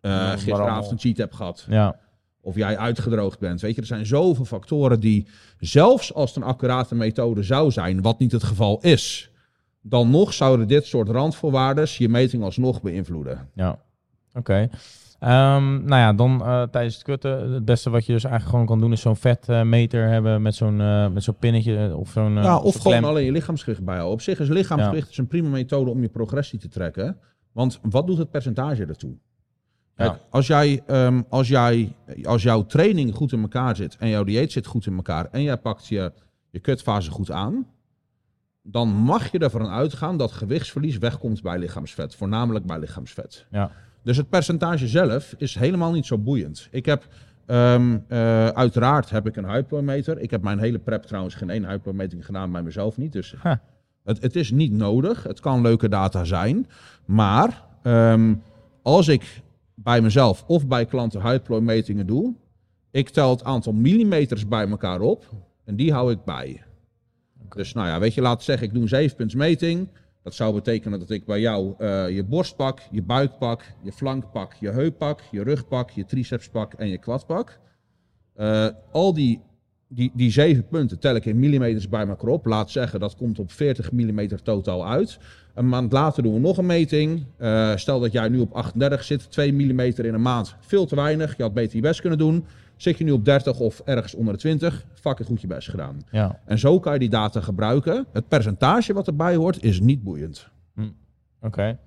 eh, 0.00 0.32
gisteravond 0.32 0.90
een 0.90 0.98
cheat 0.98 1.16
hebt 1.16 1.34
gehad. 1.34 1.66
ja, 1.68 1.96
Of 2.40 2.54
jij 2.54 2.78
uitgedroogd 2.78 3.38
bent. 3.38 3.60
Weet 3.60 3.74
je, 3.74 3.80
er 3.80 3.86
zijn 3.86 4.06
zoveel 4.06 4.44
factoren 4.44 5.00
die, 5.00 5.26
zelfs 5.58 6.14
als 6.14 6.34
het 6.34 6.42
een 6.42 6.48
accurate 6.48 6.94
methode 6.94 7.42
zou 7.42 7.70
zijn, 7.70 8.02
wat 8.02 8.18
niet 8.18 8.32
het 8.32 8.44
geval 8.44 8.80
is, 8.80 9.30
dan 9.80 10.10
nog 10.10 10.32
zouden 10.32 10.68
dit 10.68 10.86
soort 10.86 11.08
randvoorwaarden 11.08 11.86
je 11.98 12.08
meting 12.08 12.42
alsnog 12.42 12.82
beïnvloeden. 12.82 13.50
ja. 13.54 13.78
Oké. 14.34 14.68
Ehm, 15.22 15.84
nou 15.84 16.00
ja, 16.00 16.12
dan 16.12 16.40
eh, 16.44 16.62
tijdens 16.62 16.94
het 16.94 17.04
kutten, 17.04 17.52
het 17.52 17.64
beste 17.64 17.90
wat 17.90 18.06
je 18.06 18.12
dus 18.12 18.24
eigenlijk 18.24 18.52
gewoon 18.52 18.66
kan 18.66 18.80
doen 18.80 18.92
is 18.92 19.00
zo'n 19.00 19.16
vetmeter 19.16 20.08
hebben 20.08 20.42
met 20.42 20.54
zo'n 20.54 20.80
eh, 20.80 21.08
met 21.08 21.22
zo'n 21.22 21.36
pinnetje 21.38 21.76
eh, 21.86 21.98
of 21.98 22.10
zo'n 22.10 22.32
Ja, 22.34 22.56
of 22.58 22.74
gewoon 22.76 22.92
klem. 22.92 23.04
alleen 23.04 23.24
je 23.24 23.32
lichaamsgewicht 23.32 23.84
bijhouden. 23.84 24.14
Op 24.14 24.20
zich 24.20 24.40
is 24.40 24.48
lichaamsgewicht 24.48 25.10
is 25.10 25.18
een 25.18 25.26
prima 25.26 25.48
methode 25.48 25.90
om 25.90 26.00
je 26.02 26.08
progressie 26.08 26.58
te 26.58 26.68
trekken. 26.68 27.18
Want 27.52 27.78
wat 27.82 28.06
doet 28.06 28.18
het 28.18 28.30
percentage 28.30 28.84
ertoe? 28.86 29.14
Kijk, 29.94 30.10
Ja. 30.12 30.20
als, 30.30 30.46
jij, 30.46 30.82
ehm, 30.86 31.22
als, 31.28 31.48
jij, 31.48 31.92
als 32.22 32.42
jouw 32.42 32.66
training 32.66 33.14
goed 33.14 33.32
in 33.32 33.40
elkaar 33.42 33.76
zit 33.76 33.96
en 33.96 34.08
jouw 34.08 34.24
dieet 34.24 34.52
zit 34.52 34.66
goed 34.66 34.86
in 34.86 34.94
elkaar 34.96 35.28
en 35.30 35.42
jij 35.42 35.56
pakt 35.56 35.86
je, 35.86 36.12
je 36.50 36.58
kutfase 36.60 37.10
goed 37.10 37.30
aan, 37.30 37.66
dan 38.62 38.88
mag 38.88 39.30
je 39.32 39.38
ervan 39.38 39.66
uitgaan 39.68 40.16
dat 40.16 40.32
gewichtsverlies 40.32 40.98
wegkomt 40.98 41.42
bij 41.42 41.58
lichaamsvet. 41.58 42.14
Voornamelijk 42.14 42.66
bij 42.66 42.78
lichaamsvet. 42.78 43.46
Ja. 43.50 43.70
Dus 44.02 44.16
het 44.16 44.28
percentage 44.28 44.88
zelf 44.88 45.34
is 45.38 45.54
helemaal 45.54 45.92
niet 45.92 46.06
zo 46.06 46.18
boeiend. 46.18 46.68
Ik 46.70 46.86
heb, 46.86 47.06
ehm, 47.46 47.98
eh, 48.08 48.48
uiteraard 48.48 49.10
heb 49.10 49.26
ik 49.26 49.36
een 49.36 49.44
huidplooimeter. 49.44 50.18
Ik 50.18 50.30
heb 50.30 50.42
mijn 50.42 50.58
hele 50.58 50.78
prep 50.78 51.02
trouwens 51.02 51.34
geen 51.34 51.50
één 51.50 51.64
huidplooimeting 51.64 52.24
gedaan, 52.24 52.52
bij 52.52 52.62
mezelf 52.62 52.96
niet. 52.96 53.12
Dus 53.12 53.34
Huh. 53.42 53.54
het, 54.04 54.22
het 54.22 54.36
is 54.36 54.50
niet 54.50 54.72
nodig. 54.72 55.22
Het 55.22 55.40
kan 55.40 55.60
leuke 55.60 55.88
data 55.88 56.24
zijn. 56.24 56.66
Maar 57.04 57.62
ehm, 57.82 58.34
als 58.82 59.08
ik 59.08 59.42
bij 59.74 60.00
mezelf 60.00 60.44
of 60.46 60.66
bij 60.66 60.86
klanten 60.86 61.20
huidplooimetingen 61.20 62.06
doe, 62.06 62.34
ik 62.90 63.08
tel 63.08 63.30
het 63.30 63.44
aantal 63.44 63.72
millimeters 63.72 64.48
bij 64.48 64.68
elkaar 64.68 65.00
op 65.00 65.24
en 65.64 65.76
die 65.76 65.92
hou 65.92 66.12
ik 66.12 66.24
bij. 66.24 66.62
Dus 67.54 67.72
nou 67.72 67.88
ja, 67.88 67.98
weet 67.98 68.14
je, 68.14 68.20
laat 68.20 68.42
zeggen, 68.42 68.66
ik 68.66 68.72
doe 68.72 68.82
een 68.82 68.88
zevenpuntsmeting. 68.88 69.88
Dat 70.22 70.34
zou 70.34 70.54
betekenen 70.54 70.98
dat 70.98 71.10
ik 71.10 71.24
bij 71.24 71.40
jou 71.40 71.74
eh, 71.78 72.10
je 72.10 72.24
borst 72.24 72.56
pak, 72.56 72.80
je 72.90 73.02
buik 73.02 73.38
pak, 73.38 73.62
je 73.82 73.92
flank 73.92 74.30
pak, 74.32 74.54
je 74.54 74.70
heup 74.70 74.98
pak, 74.98 75.20
je 75.30 75.42
rug 75.42 75.68
pak, 75.68 75.90
je 75.90 76.04
triceps 76.04 76.48
pak 76.48 76.72
en 76.72 76.88
je 76.88 76.98
quad 76.98 77.26
pak. 77.26 77.60
Eh, 78.34 78.68
al 78.92 79.14
die, 79.14 79.40
die, 79.88 80.10
die 80.14 80.30
zeven 80.30 80.68
punten 80.68 80.98
tel 80.98 81.14
ik 81.14 81.24
in 81.24 81.38
millimeters 81.38 81.88
bij 81.88 82.06
elkaar 82.06 82.30
op. 82.30 82.46
Laat 82.46 82.70
zeggen, 82.70 83.00
dat 83.00 83.16
komt 83.16 83.38
op 83.38 83.52
40 83.52 83.92
millimeter 83.92 84.42
totaal 84.42 84.86
uit. 84.88 85.18
Een 85.54 85.68
maand 85.68 85.92
later 85.92 86.22
doen 86.22 86.34
we 86.34 86.40
nog 86.40 86.58
een 86.58 86.66
meting. 86.66 87.24
Eh, 87.36 87.76
stel 87.76 88.00
dat 88.00 88.12
jij 88.12 88.28
nu 88.28 88.38
op 88.38 88.52
38 88.52 89.04
zit, 89.04 89.30
2 89.30 89.52
millimeter 89.52 90.04
in 90.04 90.14
een 90.14 90.22
maand. 90.22 90.56
Veel 90.60 90.86
te 90.86 90.94
weinig, 90.94 91.36
je 91.36 91.42
had 91.42 91.54
beter 91.54 91.76
je 91.76 91.82
best 91.82 92.00
kunnen 92.00 92.18
doen. 92.18 92.44
Zit 92.82 92.98
je 92.98 93.04
nu 93.04 93.10
op 93.10 93.24
30 93.24 93.58
of 93.58 93.80
ergens 93.84 94.14
onder 94.14 94.32
de 94.34 94.38
20, 94.40 94.86
fucking 94.94 95.28
goed 95.28 95.40
je 95.40 95.46
best 95.46 95.68
gedaan. 95.70 96.00
Ja, 96.10 96.40
En 96.44 96.58
zo 96.58 96.80
kan 96.80 96.92
je 96.92 96.98
die 96.98 97.08
data 97.08 97.40
gebruiken. 97.40 98.06
Het 98.12 98.28
percentage 98.28 98.92
wat 98.92 99.06
erbij 99.06 99.34
hoort 99.34 99.62
is 99.62 99.80
niet 99.80 100.02
boeiend. 100.02 100.48
oké. 101.40 101.78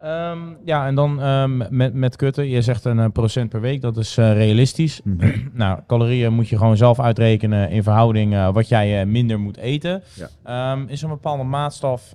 Ehm, 0.00 0.38
ja, 0.64 0.86
en 0.86 0.94
dan 0.94 1.20
ehm, 1.20 1.76
met, 1.76 1.94
met 1.94 2.16
kutten. 2.16 2.48
Je 2.48 2.62
zegt 2.62 2.84
een 2.84 2.98
eh, 2.98 3.06
procent 3.12 3.48
per 3.48 3.60
week, 3.60 3.80
dat 3.80 3.96
is 3.96 4.16
eh, 4.16 4.32
realistisch. 4.32 5.00
nou, 5.52 5.80
calorieën 5.86 6.32
moet 6.32 6.48
je 6.48 6.56
gewoon 6.56 6.76
zelf 6.76 7.00
uitrekenen 7.00 7.70
in 7.70 7.82
verhouding 7.82 8.34
eh, 8.34 8.52
wat 8.52 8.68
jij 8.68 9.06
minder 9.06 9.40
moet 9.40 9.56
eten. 9.56 10.02
Ja. 10.14 10.28
Ehm, 10.42 10.84
is 10.88 11.02
er 11.02 11.08
een 11.08 11.14
bepaalde 11.14 11.42
maatstaf 11.42 12.12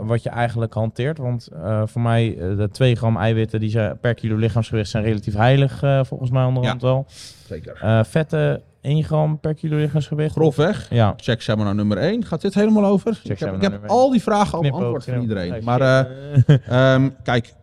wat 0.00 0.22
je 0.22 0.30
eigenlijk 0.30 0.74
hanteert? 0.74 1.18
Want 1.18 1.48
voor 1.84 2.00
mij, 2.00 2.36
de 2.56 2.68
2 2.72 2.94
gram 2.94 3.16
eiwitten 3.16 3.60
die 3.60 3.70
zijn 3.70 3.98
per 4.00 4.14
kilo 4.14 4.36
lichaamsgewicht 4.36 4.90
zijn 4.90 5.04
relatief 5.04 5.34
heilig, 5.34 5.78
volgens 6.06 6.30
mij 6.30 6.44
onderhand 6.44 6.82
wel. 6.82 7.06
Zeker. 7.46 8.04
Vetten 8.06 8.62
1 8.80 9.04
gram 9.04 9.40
per 9.40 9.54
kilo 9.54 9.76
lichaamsgewicht. 9.76 10.32
Grofweg. 10.32 10.90
Ja. 10.90 11.14
Check 11.16 11.42
seminar 11.42 11.74
nummer 11.74 11.98
1. 11.98 12.24
Gaat 12.24 12.40
dit 12.40 12.54
helemaal 12.54 12.84
over? 12.84 13.20
ik 13.22 13.38
heb, 13.38 13.54
ik 13.54 13.62
heb 13.62 13.86
al 13.86 14.10
die 14.10 14.22
vragen 14.22 14.54
al 14.54 14.62
beantwoord 14.62 15.04
van 15.04 15.20
iedereen. 15.20 15.64
Maar 15.64 15.80
eh, 15.80 16.94
Ehm, 16.94 17.10
kijk, 17.22 17.54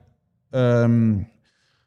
ehm, 0.50 1.18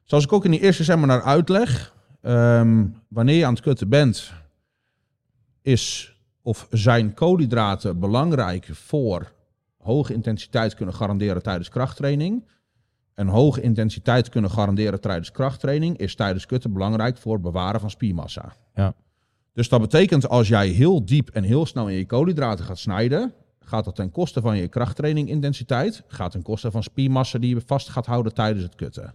zoals 0.04 0.24
ik 0.24 0.32
ook 0.32 0.44
in 0.44 0.50
die 0.50 0.60
eerste 0.60 0.84
seminar 0.84 1.22
uitleg, 1.22 1.94
ehm, 2.22 2.86
wanneer 3.08 3.36
je 3.36 3.46
aan 3.46 3.52
het 3.52 3.62
kutten 3.62 3.88
bent, 3.88 4.32
is 5.62 6.16
of 6.42 6.66
zijn 6.70 7.14
koolhydraten 7.14 7.98
belangrijk 7.98 8.68
voor 8.72 9.32
hoge 9.78 10.12
intensiteit 10.12 10.74
kunnen 10.74 10.94
garanderen 10.94 11.42
tijdens 11.42 11.68
krachttraining. 11.68 12.48
En 13.14 13.26
hoge 13.26 13.60
intensiteit 13.60 14.28
kunnen 14.28 14.50
garanderen 14.50 15.00
tijdens 15.00 15.30
krachttraining 15.30 15.98
is 15.98 16.14
tijdens 16.14 16.46
kutten 16.46 16.72
belangrijk 16.72 17.16
voor 17.16 17.32
het 17.32 17.42
bewaren 17.42 17.80
van 17.80 17.90
spiermassa. 17.90 18.52
Ja. 18.74 18.94
Dus 19.52 19.68
dat 19.68 19.80
betekent 19.80 20.28
als 20.28 20.48
jij 20.48 20.68
heel 20.68 21.04
diep 21.04 21.28
en 21.28 21.42
heel 21.42 21.66
snel 21.66 21.88
in 21.88 21.96
je 21.96 22.06
koolhydraten 22.06 22.64
gaat 22.64 22.78
snijden, 22.78 23.32
gaat 23.60 23.84
dat 23.84 23.94
ten 23.94 24.10
koste 24.10 24.40
van 24.40 24.56
je 24.56 24.68
krachttraining 24.68 25.28
intensiteit, 25.28 26.02
gaat 26.08 26.30
ten 26.30 26.42
koste 26.42 26.70
van 26.70 26.82
spiermassa 26.82 27.38
die 27.38 27.54
je 27.54 27.62
vast 27.66 27.88
gaat 27.88 28.06
houden 28.06 28.34
tijdens 28.34 28.64
het 28.64 28.74
kutten. 28.74 29.10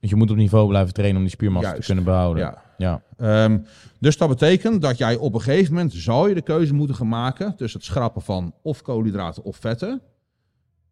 Dus 0.00 0.10
je 0.10 0.16
moet 0.16 0.30
op 0.30 0.36
niveau 0.36 0.68
blijven 0.68 0.94
trainen 0.94 1.16
om 1.16 1.22
die 1.22 1.32
spiermassa 1.32 1.72
te 1.72 1.82
kunnen 1.82 2.04
behouden. 2.04 2.42
Ja. 2.42 2.62
ja. 2.76 3.02
Ehm, 3.16 3.58
dus 4.00 4.16
dat 4.16 4.28
betekent 4.28 4.82
dat 4.82 4.98
jij 4.98 5.16
op 5.16 5.34
een 5.34 5.40
gegeven 5.40 5.74
moment 5.74 5.92
zou 5.92 6.28
je 6.28 6.34
de 6.34 6.42
keuze 6.42 6.74
moeten 6.74 6.96
gaan 6.96 7.08
maken 7.08 7.56
tussen 7.56 7.80
het 7.80 7.88
schrappen 7.88 8.22
van 8.22 8.54
of 8.62 8.82
koolhydraten 8.82 9.44
of 9.44 9.56
vetten. 9.56 10.00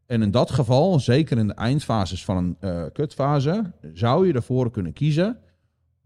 En 0.06 0.22
in 0.22 0.30
dat 0.30 0.50
geval, 0.50 1.00
zeker 1.00 1.38
in 1.38 1.46
de 1.46 1.54
eindfases 1.54 2.24
van 2.24 2.36
een 2.36 2.56
eh, 2.60 2.84
kutfase, 2.92 3.72
zou 3.92 4.26
je 4.26 4.32
ervoor 4.32 4.70
kunnen 4.70 4.92
kiezen 4.92 5.38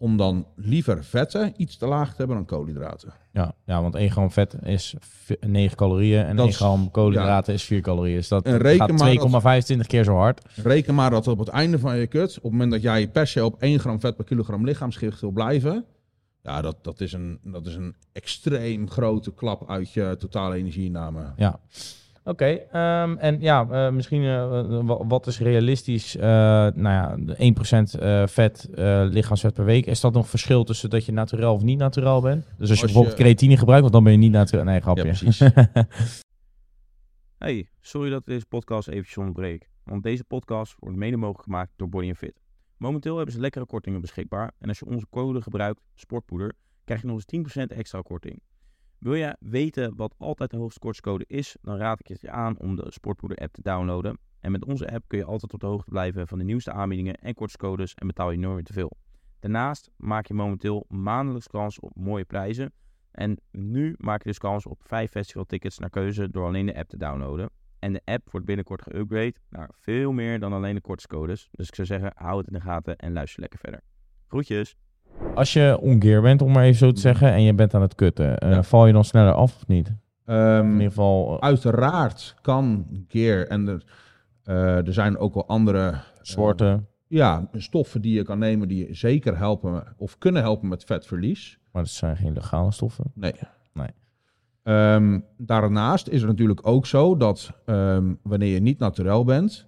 om 0.03 0.17
dan 0.17 0.47
liever 0.57 1.05
vetten 1.05 1.53
iets 1.57 1.77
te 1.77 1.87
laag 1.87 2.09
te 2.11 2.15
hebben 2.17 2.37
dan 2.37 2.45
koolhydraten. 2.45 3.13
Ja, 3.33 3.55
ja, 3.65 3.83
want 3.83 3.95
1 3.95 4.11
gram 4.11 4.31
vet 4.31 4.57
is 4.63 4.95
v- 5.01 5.31
9 5.41 5.77
calorieën 5.77 6.25
en 6.25 6.37
Dat 6.37 6.45
1 6.45 6.49
is- 6.55 6.57
gram 6.57 6.91
koolhydraten 6.91 7.55
is 7.55 7.65
4 7.65 7.81
calorieën. 7.81 8.17
Dus 8.17 8.29
dat 8.29 8.49
gaat 8.79 8.89
2,25 8.99 9.87
keer 9.87 10.05
zo 10.05 10.15
hard. 10.17 10.41
Reken 10.55 10.95
maar 10.95 11.11
dat 11.11 11.29
op 11.29 11.39
het 11.39 11.49
einde 11.49 11.79
van 11.79 11.97
je 11.97 12.07
kut, 12.07 12.37
op 12.37 12.43
het 12.43 12.53
moment 12.53 12.71
dat 12.71 12.83
jij 12.83 13.09
per 13.09 13.27
se 13.27 13.45
op 13.45 13.63
1 13.63 13.79
gram 13.79 14.01
vet 14.01 14.17
per 14.17 14.25
kilogram 14.25 14.65
lichaamsgewicht 14.65 15.21
wil 15.21 15.31
blijven, 15.31 15.85
ja, 16.43 16.61
dat, 16.61 16.77
dat, 16.85 17.01
is 17.01 17.13
een, 17.13 17.39
dat 17.43 17.67
is 17.67 17.75
een 17.75 17.95
extreem 18.13 18.91
grote 18.91 19.33
klap 19.35 19.71
uit 19.71 19.93
je 19.93 20.17
totale 20.19 20.55
energieinname. 20.57 21.33
Ja. 21.37 21.61
Oké, 22.25 22.45
ehm, 22.45 23.17
en 23.17 23.41
ja, 23.41 23.67
eh, 23.71 23.93
misschien 23.93 24.23
eh, 24.25 24.49
wa- 24.83 25.07
wat 25.07 25.27
is 25.27 25.39
realistisch? 25.39 26.17
eh 26.17 26.23
nou 26.23 26.81
ja, 26.83 27.17
de 27.19 27.35
1% 27.39 27.95
eh 28.01 28.27
vet, 28.27 28.69
eh, 28.75 29.03
lichaamsvet 29.09 29.55
per 29.55 29.65
week. 29.65 29.87
Is 29.87 30.01
dat 30.01 30.13
nog 30.13 30.29
verschil 30.29 30.65
tussen 30.65 30.91
dat 30.91 31.05
je 31.05 31.13
naturel 31.13 31.55
of 31.55 31.63
niet 31.63 31.79
naturel 31.79 32.21
bent? 32.21 32.45
Dus 32.59 32.71
als 32.71 32.79
je 32.79 32.85
bijvoorbeeld 32.85 33.17
je- 33.17 33.23
creatine 33.23 33.57
gebruikt, 33.57 33.81
want 33.83 33.93
dan 33.95 34.03
ben 34.05 34.13
je 34.13 34.19
niet 34.19 34.33
naturel. 34.33 34.65
Nee, 34.65 34.81
grapje. 34.81 35.03
Ja, 35.05 35.09
precies. 35.09 35.39
Hey, 37.39 37.69
sorry 37.81 38.11
dat 38.11 38.21
ik 38.21 38.27
deze 38.27 38.47
podcast 38.47 38.89
eventjes 38.89 39.17
onderbreek, 39.17 39.69
want 39.85 40.03
deze 40.03 40.25
podcast 40.25 40.75
wordt 40.79 40.97
mede 40.97 41.17
mogelijk 41.17 41.43
gemaakt 41.45 41.73
door 41.77 41.89
Body 41.89 42.15
Fit. 42.15 42.41
Momenteel 42.77 43.17
hebben 43.17 43.35
ze 43.35 43.41
lekkere 43.41 43.67
kortingen 43.67 44.01
beschikbaar 44.01 44.53
en 44.59 44.69
als 44.69 44.79
je 44.79 44.87
onze 44.87 45.07
code 45.11 45.43
gebruikt, 45.43 45.81
sportpoeder, 45.95 46.53
krijg 46.85 47.01
je 47.01 47.07
nog 47.07 47.17
eens 47.17 47.25
10% 47.25 47.73
extra 47.73 48.01
korting. 48.01 48.41
Wil 49.01 49.15
je 49.15 49.37
weten 49.41 49.97
wat 49.97 50.15
altijd 50.19 50.51
de 50.51 50.57
hoogste 50.57 50.79
kortingscode 50.79 51.25
is, 51.27 51.57
dan 51.63 51.77
raad 51.77 52.01
ik 52.01 52.21
je 52.21 52.31
aan 52.31 52.59
om 52.59 52.77
de 52.77 52.87
Sportpoeder 52.89 53.39
app 53.39 53.53
te 53.53 53.63
downloaden. 53.63 54.19
En 54.41 54.53
met 54.53 54.65
onze 54.65 54.93
app 54.93 55.05
kun 55.09 55.19
je 55.19 55.25
altijd 55.25 55.53
op 55.53 55.61
de 55.61 55.67
hoogte 55.67 55.91
blijven 55.91 56.29
van 56.29 56.39
de 56.39 56.45
nieuwste 56.45 56.73
aanbiedingen 56.73 57.15
en 57.15 57.35
kortingscodes 57.35 57.95
en 57.95 58.07
betaal 58.07 58.31
je 58.31 58.39
nooit 58.39 58.65
te 58.65 58.73
veel. 58.73 58.97
Daarnaast 59.39 59.91
maak 59.97 60.27
je 60.27 60.35
momenteel 60.35 60.85
maandelijks 60.89 61.47
kans 61.47 61.81
op 61.81 61.97
mooie 61.97 62.25
prijzen. 62.25 62.73
En 63.11 63.41
nu 63.51 63.95
maak 63.99 64.23
je 64.23 64.29
dus 64.29 64.39
kans 64.39 64.67
op 64.67 64.83
5 64.85 65.11
festivaltickets 65.11 65.79
naar 65.79 65.91
keuze 65.91 66.31
door 66.31 66.47
alleen 66.47 66.67
de 66.67 66.77
app 66.77 66.89
te 66.89 66.97
downloaden. 66.97 67.51
En 67.79 67.93
de 67.93 68.03
app 68.05 68.31
wordt 68.31 68.47
binnenkort 68.47 68.83
geüpgrade 68.83 69.41
naar 69.49 69.71
veel 69.75 70.13
meer 70.13 70.41
dan 70.41 70.53
alleen 70.53 70.75
de 70.75 70.81
kortingscodes. 70.81 71.49
Dus 71.51 71.69
ik 71.69 71.75
zou 71.75 71.87
zeggen, 71.87 72.13
hou 72.15 72.39
het 72.39 72.47
in 72.47 72.53
de 72.53 72.61
gaten 72.61 72.97
en 72.97 73.13
luister 73.13 73.41
lekker 73.41 73.59
verder. 73.59 73.81
Groetjes! 74.27 74.77
Als 75.35 75.53
je 75.53 75.79
ongear 75.81 76.23
bent, 76.23 76.43
om 76.43 76.53
maar 76.53 76.65
even 76.65 76.79
zo 76.79 76.93
te 76.93 77.01
zeggen, 77.01 77.33
en 77.33 77.43
je 77.43 77.55
bent 77.55 77.75
aan 77.75 77.83
het 77.83 77.95
kutten, 77.95 78.39
eh, 78.39 78.63
val 78.63 78.87
je 78.87 78.93
dan 78.93 79.05
sneller 79.05 79.33
af 79.33 79.57
of 79.57 79.67
niet? 79.67 79.93
Ehm, 80.25 80.65
In 80.65 80.73
ieder 80.73 80.87
geval, 80.89 81.33
eh, 81.35 81.39
uiteraard 81.49 82.35
kan 82.41 82.87
gear 83.09 83.47
en 83.47 83.69
er, 83.69 83.85
eh, 84.45 84.87
er 84.87 84.93
zijn 84.93 85.19
ook 85.19 85.35
wel 85.35 85.47
andere 85.47 85.95
soorten, 86.23 86.87
ja, 87.07 87.49
stoffen 87.53 88.01
die 88.01 88.15
je 88.15 88.23
kan 88.23 88.39
nemen 88.39 88.69
die 88.69 88.87
je 88.87 88.95
zeker 88.95 89.39
helpen 89.39 89.85
of 89.97 90.19
kunnen 90.19 90.43
helpen 90.43 90.69
met 90.69 90.85
vetverlies. 90.85 91.59
maar 91.73 91.83
dat 91.83 91.93
zijn 91.93 92.17
geen 92.17 92.33
legale 92.33 92.73
stoffen. 92.73 93.05
Nee. 93.15 93.35
Nee. 93.73 93.89
Ehm, 94.63 95.21
daarnaast 95.37 96.09
is 96.09 96.21
het 96.21 96.31
natuurlijk 96.31 96.67
ook 96.67 96.87
zo 96.87 97.17
dat 97.17 97.53
ehm, 97.65 98.15
wanneer 98.23 98.53
je 98.53 98.61
niet 98.61 98.79
naturel 98.79 99.25
bent, 99.25 99.67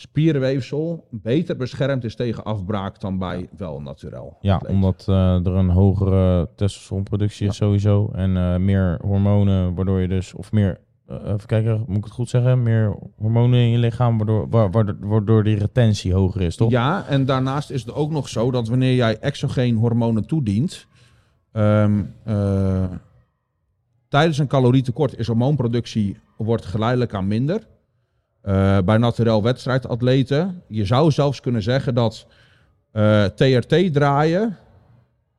spierweefsel 0.00 1.06
beter 1.10 1.56
beschermd 1.56 2.04
is 2.04 2.14
tegen 2.16 2.44
afbraak 2.44 3.00
dan 3.00 3.18
bij 3.18 3.48
wel 3.56 3.80
naturel. 3.80 4.36
Ja, 4.40 4.54
atleet. 4.54 4.72
omdat 4.72 5.04
eh, 5.08 5.34
er 5.46 5.54
een 5.54 5.68
hogere 5.70 6.48
testosteronproductie 6.56 7.48
is 7.48 7.56
sowieso. 7.56 8.10
En 8.12 8.36
eh, 8.36 8.56
meer 8.56 8.98
hormonen, 9.02 9.74
waardoor 9.74 10.00
je 10.00 10.08
dus... 10.08 10.34
Of 10.34 10.52
meer, 10.52 10.80
eh, 11.06 11.16
even 11.24 11.46
kijken, 11.46 11.84
moet 11.86 11.96
ik 11.96 12.04
het 12.04 12.12
goed 12.12 12.28
zeggen? 12.28 12.62
Meer 12.62 12.96
hormonen 13.16 13.58
in 13.58 13.70
je 13.70 13.78
lichaam, 13.78 14.16
waardoor, 14.16 14.48
wa- 14.48 14.70
waardoor, 14.70 14.96
waardoor 15.00 15.44
die 15.44 15.56
retentie 15.58 16.14
hoger 16.14 16.40
is, 16.40 16.56
toch? 16.56 16.70
Ja, 16.70 17.06
en 17.06 17.24
daarnaast 17.24 17.70
is 17.70 17.80
het 17.84 17.94
ook 17.94 18.10
nog 18.10 18.28
zo 18.28 18.50
dat 18.50 18.68
wanneer 18.68 18.94
jij 18.94 19.18
exogeen 19.18 19.76
hormonen 19.76 20.26
toedient, 20.26 20.86
ehm, 21.52 22.02
eh, 22.24 22.84
tijdens 24.08 24.38
een 24.38 24.46
calorietekort 24.46 25.18
is 25.18 25.26
hormoonproductie 25.26 26.16
wordt 26.36 26.64
geleidelijk 26.64 27.14
aan 27.14 27.26
minder. 27.28 27.66
Eh, 28.40 28.78
bij 28.84 28.96
naturel 28.96 29.42
wedstrijdatleten, 29.42 30.62
je 30.68 30.84
zou 30.84 31.10
zelfs 31.10 31.40
kunnen 31.40 31.62
zeggen 31.62 31.94
dat 31.94 32.26
eh, 32.92 33.24
TRT 33.24 33.92
draaien 33.92 34.56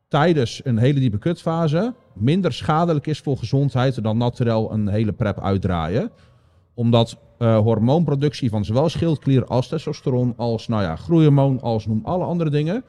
tijdens 0.08 0.62
een 0.64 0.78
hele 0.78 1.00
diepe 1.00 1.18
kutfase 1.18 1.94
minder 2.14 2.54
schadelijk 2.54 3.08
is 3.08 3.20
voor 3.20 3.38
gezondheid 3.38 4.04
dan 4.04 4.18
naturel 4.18 4.72
een 4.72 4.88
hele 4.88 5.12
prep 5.12 5.40
uitdraaien. 5.40 6.12
Omdat 6.74 7.18
eh, 7.38 7.58
hormoonproductie 7.58 8.50
van 8.50 8.66
zowel 8.66 8.90
schildklier 8.90 9.46
als 9.46 9.68
testosteron, 9.68 10.34
als 10.38 10.68
nou 10.68 10.82
ja, 10.84 10.96
groeihormoon, 10.96 11.62
als 11.62 11.86
noem 11.86 12.02
alle 12.04 12.24
andere 12.24 12.50
dingen, 12.50 12.84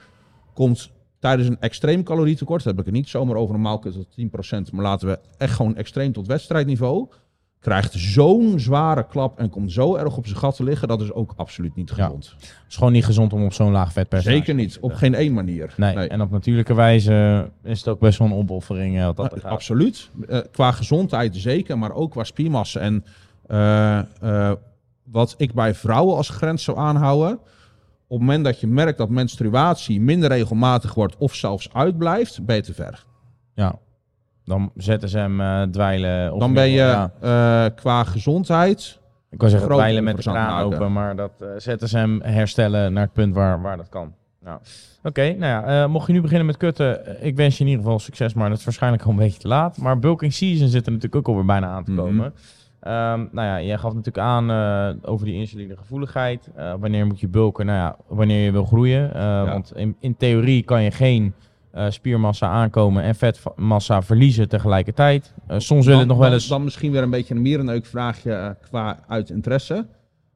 komt 0.55 0.91
tijdens 1.19 1.49
een 1.49 1.61
extreem 1.61 2.03
calorietekort, 2.03 2.65
heb 2.65 2.79
ik 2.79 2.85
het 2.85 2.95
niet 2.95 3.09
zomaar 3.09 3.37
over 3.37 3.53
normaal 3.55 3.79
tot 3.79 4.07
10%, 4.21 4.73
maar 4.73 4.85
laten 4.85 5.09
we 5.09 5.19
echt 5.37 5.55
gewoon 5.55 5.77
extreem 5.77 6.13
tot 6.13 6.27
wedstrijdniveau, 6.27 7.09
krijgt 7.63 7.93
zo'n 7.93 8.55
zware 8.61 9.07
klap 9.07 9.39
en 9.39 9.49
komt 9.51 9.73
zo 9.73 9.97
erg 9.97 10.17
op 10.17 10.27
zijn 10.27 10.39
gat 10.39 10.57
te 10.57 10.65
liggen, 10.65 10.89
dat 10.89 11.01
is 11.01 11.13
ook 11.13 11.33
absoluut 11.37 11.75
niet 11.75 11.93
Ja. 11.97 12.05
gezond. 12.05 12.35
Het 12.39 12.55
is 12.69 12.77
gewoon 12.77 12.93
niet 12.93 13.05
gezond 13.05 13.33
om 13.33 13.45
op 13.45 13.53
zo'n 13.53 13.71
laag 13.71 13.93
vetpercentage 13.93 14.39
Zeker 14.45 14.55
niet, 14.55 14.79
op 14.81 14.93
geen 14.95 15.15
één 15.15 15.33
manier. 15.33 15.75
Nee, 15.77 15.95
en 16.09 16.21
op 16.21 16.31
natuurlijke 16.31 16.75
wijze 16.75 17.51
is 17.63 17.79
het 17.79 17.89
ook 17.89 18.01
best 18.01 18.19
wel 18.19 18.29
een 18.29 18.35
opoffering. 18.35 18.99
eh, 18.99 19.05
wat 19.05 19.17
dat 19.17 19.33
gaat. 19.33 19.51
Absoluut. 19.51 20.11
Eh, 20.29 20.39
qua 20.53 20.73
gezondheid 20.73 21.37
zeker, 21.37 21.79
maar 21.79 21.93
ook 21.93 22.11
qua 22.11 22.25
spiermassa. 22.25 22.81
En 22.81 23.05
eh, 23.47 23.99
eh, 23.99 24.53
wat 25.05 25.35
ik 25.39 25.55
bij 25.55 25.75
vrouwen 25.75 26.17
als 26.17 26.29
grens 26.29 26.65
zou 26.65 26.79
aanhouden. 26.79 27.33
Op 28.07 28.19
het 28.19 28.27
moment 28.27 28.45
dat 28.45 28.61
je 28.61 28.67
merkt 28.67 28.99
dat 28.99 29.09
menstruatie 29.09 30.01
minder 30.01 30.29
regelmatig 30.29 30.95
wordt 30.95 31.17
of 31.17 31.35
zelfs 31.35 31.73
uitblijft, 31.73 32.45
ben 32.45 32.57
je 32.57 32.63
te 32.63 32.75
ver. 32.75 33.05
Ja, 33.55 33.79
dan 34.45 34.71
zetten 34.77 35.09
ze 35.09 35.19
hem 35.19 35.41
eh, 35.41 35.63
dweilen. 35.63 36.33
Of 36.33 36.41
Dan 36.41 36.55
ben 36.55 36.69
je 36.69 36.77
ja. 36.77 37.11
eh, 37.21 37.65
qua 37.77 38.05
gezondheid. 38.05 39.01
Ik 39.31 39.39
wou 39.39 39.51
zeggen 39.51 39.71
dweilen 39.71 40.05
met 40.05 40.17
de 40.17 40.23
kraan 40.23 40.63
open, 40.63 40.93
maar 40.93 41.17
dat 41.17 41.33
eh, 41.41 41.49
zetten 41.57 41.89
ze 41.89 41.99
hem 41.99 42.21
herstellen 42.23 42.93
naar 42.93 43.03
het 43.05 43.13
punt 43.13 43.35
waar, 43.35 43.63
waar 43.63 43.77
dat 43.77 43.89
kan. 43.89 44.15
Nou, 44.41 44.59
Oké, 45.03 45.33
nou 45.33 45.67
ja, 45.67 45.87
mocht 45.87 46.07
je 46.07 46.13
nu 46.13 46.21
beginnen 46.21 46.47
met 46.47 46.57
kutten, 46.57 47.25
ik 47.25 47.37
wens 47.37 47.57
je 47.59 47.65
in 47.65 47.71
ieder 47.71 47.85
geval 47.85 47.99
succes, 47.99 48.35
maar 48.35 48.49
dat 48.49 48.59
is 48.59 48.65
waarschijnlijk 48.65 49.03
al 49.05 49.11
een 49.11 49.17
beetje 49.17 49.39
te 49.41 49.49
laat. 49.49 49.77
Maar 49.79 49.99
bulking 49.99 50.33
season 50.33 50.69
zit 50.69 50.87
er 50.87 50.93
natuurlijk 50.93 51.17
ook 51.17 51.29
alweer 51.29 51.45
bijna 51.45 51.67
aan 51.69 51.85
te 51.85 51.91
Mhm. 51.93 52.01
komen. 52.01 52.33
Ehm, 52.81 53.19
nou 53.33 53.47
ja, 53.47 53.63
jij 53.63 53.79
gaf 53.79 53.95
natuurlijk 53.95 54.27
aan 54.27 54.51
over 55.03 55.27
die 55.27 55.35
insulinegevoeligheid. 55.35 56.49
Wanneer 56.81 57.07
moet 57.07 57.21
je 57.21 57.29
bulken? 57.29 57.67
Nou 57.67 57.79
ja, 57.79 57.97
wanneer 58.09 58.45
je 58.45 58.53
wil 58.53 58.65
groeien. 58.65 59.13
Want 59.47 59.73
in, 59.77 59.97
in 60.01 60.17
theorie 60.17 60.63
kan 60.63 60.83
je 60.83 60.91
geen 60.91 61.35
eh, 61.73 61.91
spiermassa 61.91 62.47
aankomen 62.47 63.03
en 63.03 63.15
vetmassa 63.15 64.03
verliezen 64.03 64.49
tegelijkertijd. 64.49 65.35
Eh, 65.47 65.59
soms 65.59 65.87
wil 65.87 65.99
het 65.99 66.09
nog 66.09 66.19
wel 66.19 66.33
eens... 66.33 66.49
Dan 66.49 66.65
misschien 66.65 66.93
weer 66.93 67.03
een 67.03 67.11
beetje 67.11 67.35
een 67.35 67.43
mierenneuk 67.43 67.87
vraagje 67.87 68.33
eh, 68.33 68.51
qua 68.61 68.99
uit 69.09 69.31
interesse. 69.31 69.87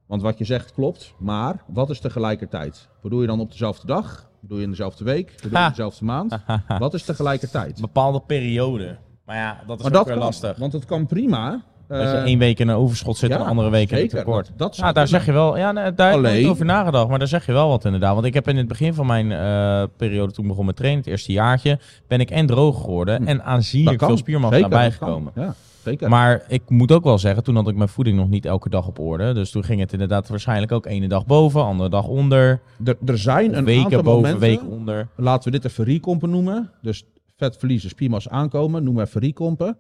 Want 0.06 0.22
wat 0.22 0.38
je 0.38 0.44
zegt 0.44 0.72
klopt, 0.72 1.14
maar 1.18 1.62
wat 1.66 1.90
is 1.90 2.00
tegelijkertijd? 2.00 2.88
Bedoel 3.02 3.20
je 3.20 3.26
dan 3.26 3.40
op 3.40 3.50
dezelfde 3.50 3.86
dag? 3.86 4.28
Bedoel 4.40 4.58
je 4.58 4.64
in 4.64 4.70
dezelfde 4.70 5.04
week? 5.04 5.32
Bedoel 5.42 5.58
je 5.58 5.64
in 5.64 5.70
dezelfde 5.70 6.04
maand? 6.04 6.38
Wat 6.78 6.94
is 6.94 7.02
tegelijkertijd? 7.02 7.80
Bepaalde 7.80 8.20
periode. 8.20 8.96
Maar 9.24 9.36
ja, 9.36 9.62
dat 9.66 9.78
is 9.78 9.82
Maar 9.84 9.92
ook 9.92 9.98
dat 9.98 10.06
weer 10.06 10.14
kan, 10.14 10.24
lastig. 10.24 10.56
want 10.56 10.72
het 10.72 10.84
kan 10.84 11.06
prima. 11.06 11.62
Dat 11.88 12.00
je 12.10 12.16
eh, 12.16 12.22
één 12.22 12.38
week 12.38 12.58
in 12.58 12.68
een 12.68 12.76
overschot 12.76 13.16
zit 13.16 13.30
en 13.30 13.38
de 13.38 13.44
andere 13.44 13.70
week 13.70 13.90
in 13.90 13.98
een 13.98 14.08
tekort. 14.08 14.50
Dat- 14.56 14.76
ja, 14.76 14.82
daar 14.82 14.92
kunnen. 14.92 15.08
zeg 15.08 15.26
je 15.26 15.32
wel. 15.32 15.56
Ja, 15.56 15.72
nee, 15.72 15.94
daar 15.94 16.22
heb 16.22 16.24
ik 16.34 16.46
over 16.48 16.64
nagedacht. 16.64 17.08
Maar 17.08 17.18
daar 17.18 17.28
zeg 17.28 17.46
je 17.46 17.52
wel 17.52 17.68
wat 17.68 17.84
inderdaad. 17.84 18.14
Want 18.14 18.26
ik 18.26 18.34
heb 18.34 18.48
in 18.48 18.56
het 18.56 18.68
begin 18.68 18.94
van 18.94 19.06
mijn 19.06 19.32
eh, 19.32 19.82
periode 19.96 20.32
toen 20.32 20.44
ik 20.44 20.50
begon 20.50 20.66
met 20.66 20.76
trainen, 20.76 21.00
het 21.00 21.08
eerste 21.10 21.32
jaartje, 21.32 21.78
ben 22.06 22.20
ik 22.20 22.30
en 22.30 22.46
droog 22.46 22.80
geworden 22.80 23.22
Hm. 23.22 23.28
en 23.28 23.44
aanzienlijk 23.44 24.04
veel 24.04 24.16
spiermassa 24.16 24.56
Zeker, 24.56 24.72
erbij 24.72 24.88
dat 24.88 24.98
kan. 24.98 25.08
gekomen. 25.08 25.32
Ja, 25.34 25.54
zeker. 25.84 26.08
Maar 26.08 26.42
ik 26.48 26.62
moet 26.68 26.92
ook 26.92 27.04
wel 27.04 27.18
zeggen, 27.18 27.42
toen 27.42 27.56
had 27.56 27.68
ik 27.68 27.76
mijn 27.76 27.88
voeding 27.88 28.16
nog 28.16 28.28
niet 28.28 28.44
elke 28.46 28.68
dag 28.68 28.86
op 28.86 28.98
orde. 28.98 29.32
Dus 29.34 29.50
toen 29.50 29.64
ging 29.64 29.80
het 29.80 29.92
inderdaad 29.92 30.28
waarschijnlijk 30.28 30.72
ook 30.72 30.86
ene 30.86 31.08
dag 31.08 31.26
boven, 31.26 31.64
andere 31.64 31.88
dag 31.90 32.06
onder. 32.06 32.60
er, 32.84 32.96
er 33.06 33.18
zijn 33.18 33.56
een 33.56 33.64
weken 33.64 33.84
aantal 33.84 34.02
boven, 34.02 34.20
momenten, 34.32 34.40
weken 34.48 34.66
onder. 34.68 35.08
laten 35.16 35.52
we 35.52 35.58
dit 35.58 35.70
even 35.70 35.84
recompen 35.84 36.30
noemen. 36.30 36.70
Dus 36.82 37.04
vet 37.36 37.56
verliezen, 37.56 37.90
spiermassa 37.90 38.30
aankomen, 38.30 38.84
noemen 38.84 39.02
we 39.02 39.08
even 39.08 39.20
recompen. 39.20 39.76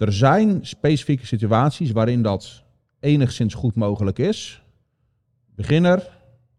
Er 0.00 0.12
zijn 0.12 0.58
specifieke 0.62 1.26
situaties 1.26 1.90
waarin 1.90 2.22
dat 2.22 2.64
enigszins 3.00 3.54
goed 3.54 3.74
mogelijk 3.74 4.18
is. 4.18 4.62
Beginner, 5.54 6.08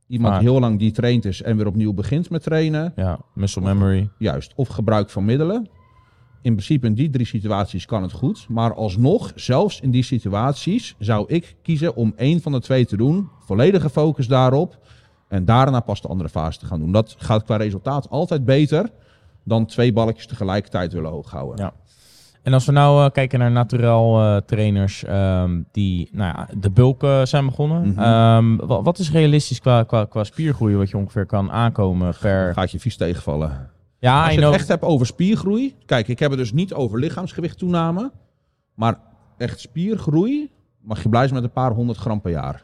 iemand 0.07 0.39
die 0.39 0.50
heel 0.50 0.60
lang 0.60 0.79
die 0.79 0.91
traind 0.91 1.25
is 1.25 1.41
en 1.41 1.57
weer 1.57 1.67
opnieuw 1.67 1.93
begint 1.93 2.29
met 2.29 2.43
trainen. 2.43 2.93
Ja, 2.95 3.19
muscle 3.33 3.62
memory. 3.62 4.10
Juist, 4.17 4.53
of 4.55 4.67
gebruik 4.67 5.10
van 5.10 5.25
middelen. 5.25 5.69
In 6.41 6.53
principe 6.53 6.88
in 6.88 6.93
die 6.93 7.10
drie 7.10 7.25
situaties 7.25 7.86
kan 7.86 8.01
het 8.01 8.12
goed. 8.12 8.45
Maar 8.50 8.74
alsnog, 8.74 9.31
zelfs 9.36 9.79
in 9.79 9.91
die 9.91 10.03
situaties, 10.03 10.95
zou 11.00 11.25
ik 11.27 11.55
kiezen 11.62 11.95
om 11.95 12.13
één 12.15 12.41
van 12.41 12.51
de 12.51 12.60
twee 12.60 12.86
te 12.86 12.98
doen. 12.98 13.29
Volledige 13.39 13.89
focus 13.89 14.27
daarop. 14.27 14.77
En 15.27 15.45
daarna 15.45 15.79
pas 15.79 16.01
de 16.01 16.07
andere 16.07 16.29
fase 16.29 16.60
te 16.60 16.65
gaan 16.65 16.79
doen. 16.79 16.91
Dat 16.91 17.15
gaat 17.17 17.43
qua 17.43 17.55
resultaat 17.55 18.10
altijd 18.10 18.45
beter 18.45 18.89
dan 19.43 19.65
twee 19.65 19.93
balletjes 19.93 20.27
tegelijkertijd 20.27 20.93
willen 20.93 21.12
hoog 21.12 21.31
houden. 21.31 21.65
Ja. 21.65 21.74
En 22.43 22.53
als 22.53 22.65
we 22.65 22.71
nou 22.71 23.05
eh, 23.05 23.12
kijken 23.12 23.39
naar 23.39 23.51
naturel 23.51 24.21
eh, 24.21 24.38
trainers 24.38 25.03
ehm, 25.03 25.62
die 25.71 26.10
nou 26.12 26.33
ja, 26.38 26.48
de 26.57 26.69
bulk 26.69 27.03
eh, 27.03 27.21
zijn 27.25 27.45
begonnen. 27.45 27.88
Mhm. 27.89 28.00
Ehm, 28.00 28.55
wa- 28.55 28.81
wat 28.81 29.00
is 29.00 29.12
realistisch 29.12 29.60
qua, 29.60 29.83
qua, 29.83 30.05
qua 30.05 30.24
spiergroei 30.24 30.75
wat 30.75 30.89
je 30.89 30.98
ongeveer 30.98 31.25
kan 31.25 31.51
aankomen 31.51 32.13
per... 32.21 32.53
Gaat 32.53 32.71
je 32.71 32.79
vies 32.79 32.98
tegenvallen. 32.98 33.69
Ja, 34.00 34.24
Als 34.25 34.33
je 34.33 34.41
het 34.45 34.53
echt 34.53 34.67
hebt 34.67 34.83
over 34.83 35.05
spiergroei. 35.05 35.75
Kijk, 35.86 36.07
ik 36.07 36.19
heb 36.19 36.29
het 36.29 36.39
dus 36.39 36.53
niet 36.53 36.74
over 36.74 37.00
lichaamsgewicht 37.00 37.57
toename. 37.57 38.12
Maar 38.75 39.00
echt 39.38 39.60
spiergroei 39.60 40.51
mag 40.81 41.03
je 41.03 41.10
blij 41.10 41.21
zijn 41.24 41.33
met 41.33 41.43
een 41.43 41.51
paar 41.51 41.71
honderd 41.71 41.98
gram 42.00 42.21
per 42.21 42.31
jaar. 42.31 42.63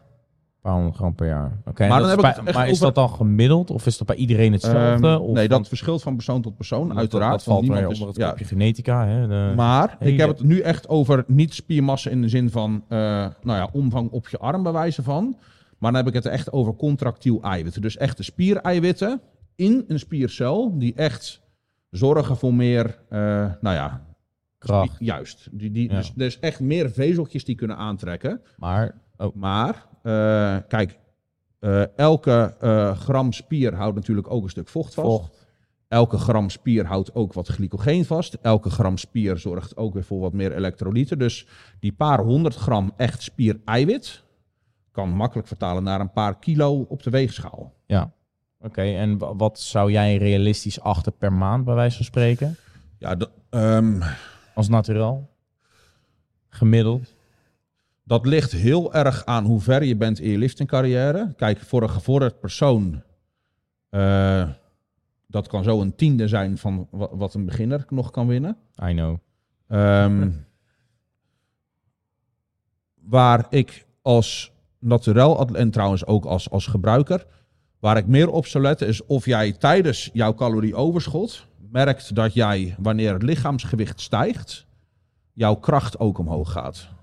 Paar 0.67 0.75
honderd 0.75 0.95
gram 0.95 1.15
per 1.15 1.27
jaar. 1.27 1.57
Oké, 1.65 1.87
Maar 1.87 1.99
dan 1.99 2.09
heb 2.09 2.19
ik 2.19 2.53
maar 2.53 2.69
is 2.69 2.79
dat 2.79 2.95
dan 2.95 3.09
gemiddeld 3.09 3.71
of 3.71 3.85
is 3.85 3.97
dat 3.97 4.07
bij 4.07 4.15
iedereen 4.15 4.51
hetzelfde? 4.51 5.07
Ehm, 5.07 5.21
of 5.21 5.33
nee, 5.33 5.47
dat 5.47 5.67
verschilt 5.67 6.01
van 6.01 6.15
persoon 6.15 6.41
tot 6.41 6.55
persoon, 6.55 6.87
dat- 6.87 6.97
uiteraard. 6.97 7.31
Dat, 7.31 7.43
valt 7.43 7.61
onder 7.69 8.07
het 8.07 8.15
ja. 8.15 8.33
genetica. 8.37 9.05
Hè? 9.07 9.27
De, 9.27 9.53
Maar 9.55 9.95
hele- 9.99 10.11
ik 10.11 10.19
heb 10.19 10.29
het 10.29 10.43
nu 10.43 10.59
echt 10.59 10.87
over 10.87 11.23
niet 11.27 11.53
spiermassa 11.53 12.09
in 12.09 12.21
de 12.21 12.29
zin 12.29 12.49
van 12.49 12.83
eh, 12.87 12.97
nou 12.97 13.31
ja, 13.57 13.69
omvang 13.71 14.09
op 14.11 14.27
je 14.27 14.37
arm 14.37 14.63
bij 14.63 14.71
wijze 14.71 15.03
van. 15.03 15.37
Maar 15.77 15.91
dan 15.91 15.99
heb 16.05 16.07
ik 16.15 16.23
het 16.23 16.25
echt 16.25 16.51
over 16.51 16.75
contractiel 16.75 17.41
eiwitten. 17.41 17.81
Dus 17.81 17.97
echte 17.97 18.23
spiereiwitten 18.23 19.21
in 19.55 19.83
een 19.87 19.99
spiercel 19.99 20.77
die 20.77 20.93
echt 20.95 21.41
zorgen 21.89 22.37
voor 22.37 22.53
meer, 22.53 22.99
eh, 23.09 23.19
nou 23.61 23.75
ja, 23.75 24.01
kracht. 24.57 24.95
juist. 24.99 25.47
Die, 25.51 25.71
die, 25.71 25.89
Ja. 25.89 25.95
Dus 25.95 26.13
er 26.17 26.25
is 26.25 26.39
echt 26.39 26.59
meer 26.59 26.89
vezeltjes 26.91 27.45
die 27.45 27.55
kunnen 27.55 27.77
aantrekken. 27.77 28.41
Maar 28.57 28.95
oh, 29.17 29.35
Maar, 29.35 29.85
eh, 30.07 30.57
kijk, 30.67 30.99
eh, 31.59 31.97
elke 31.97 32.55
eh, 32.59 32.97
gram 32.97 33.31
spier 33.31 33.73
houdt 33.75 33.95
natuurlijk 33.95 34.31
ook 34.31 34.43
een 34.43 34.49
stuk 34.49 34.67
vocht 34.67 34.93
vast. 34.93 35.07
vocht. 35.07 35.45
Elke 35.87 36.17
gram 36.17 36.49
spier 36.49 36.85
houdt 36.85 37.15
ook 37.15 37.33
wat 37.33 37.47
glycogeen 37.47 38.05
vast. 38.05 38.33
Elke 38.41 38.69
gram 38.69 38.97
spier 38.97 39.37
zorgt 39.37 39.77
ook 39.77 39.93
weer 39.93 40.03
voor 40.03 40.19
wat 40.19 40.33
meer 40.33 40.55
elektrolyten. 40.55 41.19
Dus 41.19 41.47
die 41.79 41.91
paar 41.91 42.19
honderd 42.19 42.55
gram 42.55 42.91
echt 42.97 43.21
spiereiwit 43.21 44.23
kan 44.91 45.09
makkelijk 45.09 45.47
vertalen 45.47 45.83
naar 45.83 45.99
een 45.99 46.11
paar 46.11 46.39
kilo 46.39 46.85
op 46.89 47.03
de 47.03 47.09
weegschaal. 47.09 47.73
Ja. 47.85 48.11
Oké, 48.59 48.81
en 48.81 49.17
wa- 49.17 49.35
wat 49.35 49.59
zou 49.59 49.91
jij 49.91 50.17
realistisch 50.17 50.79
achten 50.81 51.17
per 51.17 51.33
maand 51.33 51.65
bij 51.65 51.75
wijze 51.75 51.95
van 51.95 52.05
spreken? 52.05 52.55
Ja, 52.97 53.17
ehm, 53.49 54.01
Als 54.55 54.67
naturel? 54.69 55.29
Gemiddeld? 56.49 57.15
Dat 58.07 58.25
ligt 58.25 58.51
heel 58.51 58.93
erg 58.93 59.25
aan 59.25 59.45
hoe 59.45 59.61
ver 59.61 59.83
je 59.83 59.95
bent 59.95 60.19
in 60.19 60.29
je 60.29 60.37
liftingcarrière. 60.37 61.33
Kijk, 61.35 61.59
voor 61.59 61.81
een 61.81 61.89
gevorderd 61.89 62.39
persoon, 62.39 63.03
eh, 63.89 64.49
dat 65.27 65.47
kan 65.47 65.63
zo 65.63 65.81
een 65.81 65.95
tiende 65.95 66.27
zijn 66.27 66.57
van 66.57 66.87
wa- 66.91 67.15
wat 67.15 67.33
een 67.33 67.45
beginner 67.45 67.85
nog 67.89 68.11
kan 68.11 68.27
winnen. 68.27 68.57
I 68.83 68.91
know. 68.93 69.17
Ehm, 69.67 70.31
waar 73.01 73.45
ik 73.49 73.85
als 74.01 74.51
naturel 74.79 75.47
en 75.47 75.71
trouwens 75.71 76.05
ook 76.05 76.25
als, 76.25 76.49
als 76.49 76.67
gebruiker, 76.67 77.25
waar 77.79 77.97
ik 77.97 78.07
meer 78.07 78.29
op 78.29 78.45
zou 78.45 78.63
letten 78.63 78.87
is 78.87 79.05
of 79.05 79.25
jij 79.25 79.51
tijdens 79.51 80.09
jouw 80.13 80.33
calorieoverschot 80.33 81.47
merkt 81.71 82.15
dat 82.15 82.33
jij, 82.33 82.75
wanneer 82.79 83.13
het 83.13 83.23
lichaamsgewicht 83.23 84.01
stijgt, 84.01 84.65
jouw 85.33 85.55
kracht 85.55 85.99
ook 85.99 86.17
omhoog 86.17 86.51
gaat. 86.51 86.95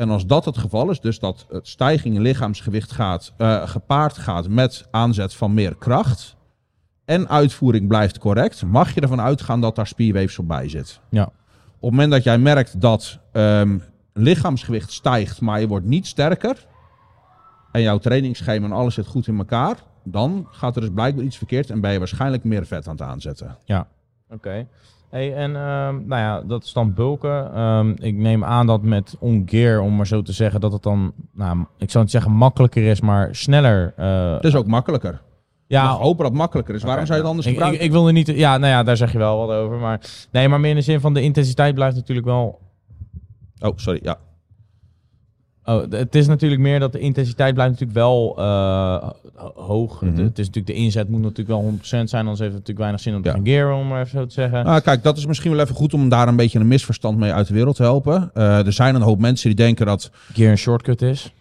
En 0.00 0.10
als 0.10 0.26
dat 0.26 0.44
het 0.44 0.58
geval 0.58 0.90
is, 0.90 1.00
dus 1.00 1.18
dat 1.18 1.46
het 1.48 1.68
stijging 1.68 2.14
in 2.14 2.20
lichaamsgewicht 2.20 2.92
gaat, 2.92 3.32
eh, 3.36 3.68
gepaard 3.68 4.18
gaat 4.18 4.48
met 4.48 4.86
aanzet 4.90 5.34
van 5.34 5.54
meer 5.54 5.76
kracht 5.76 6.36
en 7.04 7.28
uitvoering 7.28 7.88
blijft 7.88 8.18
correct, 8.18 8.64
mag 8.64 8.94
je 8.94 9.00
ervan 9.00 9.20
uitgaan 9.20 9.60
dat 9.60 9.76
daar 9.76 9.86
spierweefsel 9.86 10.44
bij 10.44 10.68
zit. 10.68 11.00
Ja. 11.10 11.22
Op 11.24 11.32
het 11.80 11.90
moment 11.90 12.10
dat 12.10 12.22
jij 12.22 12.38
merkt 12.38 12.80
dat 12.80 13.18
ehm, 13.32 13.78
lichaamsgewicht 14.12 14.92
stijgt, 14.92 15.40
maar 15.40 15.60
je 15.60 15.68
wordt 15.68 15.86
niet 15.86 16.06
sterker. 16.06 16.66
En 17.72 17.82
jouw 17.82 17.98
trainingsschema 17.98 18.66
en 18.66 18.72
alles 18.72 18.94
zit 18.94 19.06
goed 19.06 19.26
in 19.26 19.38
elkaar. 19.38 19.76
Dan 20.04 20.46
gaat 20.50 20.74
er 20.74 20.80
dus 20.80 20.90
blijkbaar 20.94 21.24
iets 21.24 21.36
verkeerd 21.36 21.70
en 21.70 21.80
ben 21.80 21.92
je 21.92 21.98
waarschijnlijk 21.98 22.44
meer 22.44 22.66
vet 22.66 22.86
aan 22.86 22.96
het 22.96 23.02
aanzetten. 23.02 23.56
Oké. 24.28 24.66
Hey, 25.10 25.34
en 25.34 25.56
ehm, 25.56 25.94
nou 26.06 26.20
ja, 26.20 26.40
dat 26.40 26.64
is 26.64 26.72
dan 26.72 26.94
bulken. 26.94 27.54
Ehm, 27.54 27.90
ik 27.96 28.14
neem 28.14 28.44
aan 28.44 28.66
dat 28.66 28.82
met 28.82 29.16
ongear, 29.18 29.80
om 29.80 29.96
maar 29.96 30.06
zo 30.06 30.22
te 30.22 30.32
zeggen, 30.32 30.60
dat 30.60 30.72
het 30.72 30.82
dan, 30.82 31.12
nou, 31.32 31.64
ik 31.78 31.90
zou 31.90 32.02
niet 32.04 32.12
zeggen 32.12 32.32
makkelijker 32.32 32.82
is, 32.82 33.00
maar 33.00 33.34
sneller. 33.34 33.92
eh, 33.96 34.30
Dat 34.30 34.44
is 34.44 34.54
ook 34.54 34.66
makkelijker. 34.66 35.20
Ja, 35.66 35.88
hopen 35.92 36.16
dat 36.22 36.26
het 36.26 36.36
makkelijker 36.40 36.74
is. 36.74 36.82
Waarom 36.82 37.06
zou 37.06 37.16
je 37.18 37.22
het 37.24 37.30
anders 37.30 37.46
ik, 37.46 37.52
ik, 37.52 37.58
gebruiken? 37.58 37.86
ik 37.86 37.92
wilde 37.92 38.12
niet, 38.12 38.26
ja, 38.26 38.58
nou 38.58 38.72
ja, 38.72 38.82
daar 38.82 38.96
zeg 38.96 39.12
je 39.12 39.18
wel 39.18 39.46
wat 39.46 39.56
over, 39.56 39.76
maar 39.76 40.00
nee, 40.32 40.48
maar 40.48 40.60
meer 40.60 40.70
in 40.70 40.76
de 40.76 40.82
zin 40.82 41.00
van 41.00 41.14
de 41.14 41.22
intensiteit 41.22 41.74
blijft 41.74 41.96
natuurlijk 41.96 42.26
wel. 42.26 42.60
Oh, 43.60 43.72
sorry. 43.76 44.00
Ja. 44.02 44.16
Oh, 45.64 45.82
het 45.90 46.14
is 46.14 46.26
natuurlijk 46.26 46.60
meer 46.60 46.80
dat 46.80 46.92
de 46.92 46.98
intensiteit 46.98 47.54
blijft 47.54 47.72
natuurlijk 47.72 47.98
wel 47.98 48.34
eh, 48.38 49.08
ho- 49.34 49.52
hoog. 49.54 50.00
Mhm. 50.02 50.10
het, 50.10 50.18
het 50.18 50.38
is 50.38 50.46
natuurlijk 50.46 50.66
de 50.76 50.82
inzet 50.84 51.08
moet 51.08 51.20
natuurlijk 51.22 51.48
wel 51.48 51.62
100% 51.78 51.78
zijn, 51.82 52.20
anders 52.22 52.38
heeft 52.38 52.54
het 52.54 52.68
natuurlijk 52.68 52.78
weinig 52.78 53.00
zin 53.00 53.14
om 53.14 53.22
te 53.22 53.28
Ja. 53.28 53.34
gaan 53.34 53.46
gearen, 53.46 53.76
om 53.76 53.86
maar 53.88 54.00
even 54.00 54.18
zo 54.18 54.26
te 54.26 54.32
zeggen. 54.32 54.64
Ah, 54.64 54.82
kijk, 54.82 55.02
dat 55.02 55.16
is 55.16 55.26
misschien 55.26 55.50
wel 55.50 55.60
even 55.60 55.74
goed 55.74 55.94
om 55.94 56.08
daar 56.08 56.28
een 56.28 56.36
beetje 56.36 56.58
een 56.58 56.68
misverstand 56.68 57.18
mee 57.18 57.32
uit 57.32 57.46
de 57.46 57.54
wereld 57.54 57.76
te 57.76 57.82
helpen. 57.82 58.30
Eh, 58.34 58.66
er 58.66 58.72
zijn 58.72 58.94
een 58.94 59.02
hoop 59.02 59.18
mensen 59.20 59.46
die 59.48 59.56
denken 59.56 59.86
dat 59.86 60.10
Gear 60.32 60.50
een 60.50 60.58
shortcut 60.58 61.02
is. 61.02 61.32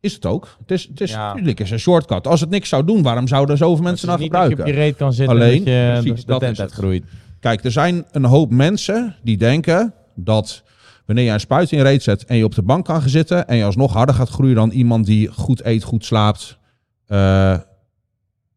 Is 0.00 0.14
het 0.14 0.26
ook? 0.26 0.56
Het 0.60 0.70
is, 0.70 0.88
het 0.88 1.00
is, 1.00 1.10
Ja. 1.10 1.28
natuurlijk 1.32 1.60
is 1.60 1.70
een 1.70 1.78
shortcut. 1.78 2.26
Als 2.26 2.40
het 2.40 2.50
niks 2.50 2.68
zou 2.68 2.84
doen, 2.84 3.02
waarom 3.02 3.28
zouden 3.28 3.50
er 3.52 3.58
zoveel 3.60 3.84
mensen 3.84 4.08
naar 4.08 4.18
niet 4.18 4.32
dat 4.32 4.42
je 4.42 4.48
gebruiken? 4.48 4.74
op 4.74 4.80
je 4.80 4.86
reet 4.88 4.96
kan 4.98 5.12
zitten 5.12 5.36
Alleen, 5.36 5.66
en 5.66 5.94
dat 5.94 6.02
je 6.04 6.08
precies, 6.10 6.24
de, 6.26 6.36
tent 6.38 6.60
uitgroeit. 6.60 7.04
Kijk, 7.40 7.64
er 7.64 7.70
zijn 7.70 8.04
een 8.10 8.24
hoop 8.24 8.50
mensen 8.50 9.14
die 9.22 9.36
denken 9.36 9.94
dat 10.14 10.62
wanneer 11.08 11.24
je 11.24 11.30
een 11.30 11.40
spuit 11.40 11.72
in 11.72 11.82
reet 11.82 12.02
zet 12.02 12.24
en 12.24 12.36
je 12.36 12.44
op 12.44 12.54
de 12.54 12.62
bank 12.62 12.84
kan 12.84 13.00
gaan 13.00 13.10
zitten 13.10 13.48
en 13.48 13.56
je 13.56 13.64
alsnog 13.64 13.92
harder 13.92 14.14
gaat 14.14 14.28
groeien 14.28 14.54
dan 14.54 14.70
iemand 14.70 15.06
die 15.06 15.28
goed 15.28 15.64
eet, 15.64 15.82
goed 15.82 16.04
slaapt 16.04 16.58
eh, 17.06 17.52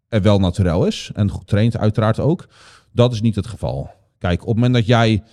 en 0.10 0.22
wel 0.22 0.40
naturel 0.40 0.86
is 0.86 1.12
en 1.14 1.30
goed 1.30 1.48
traint 1.48 1.78
uiteraard 1.78 2.20
ook. 2.20 2.48
Dat 2.94 3.14
is 3.14 3.22
niet 3.22 3.36
het 3.36 3.48
geval. 3.48 3.90
Kijk, 4.18 4.42
op 4.42 4.48
het 4.48 4.56
moment 4.56 4.74
dat 4.74 4.86
jij, 4.86 5.24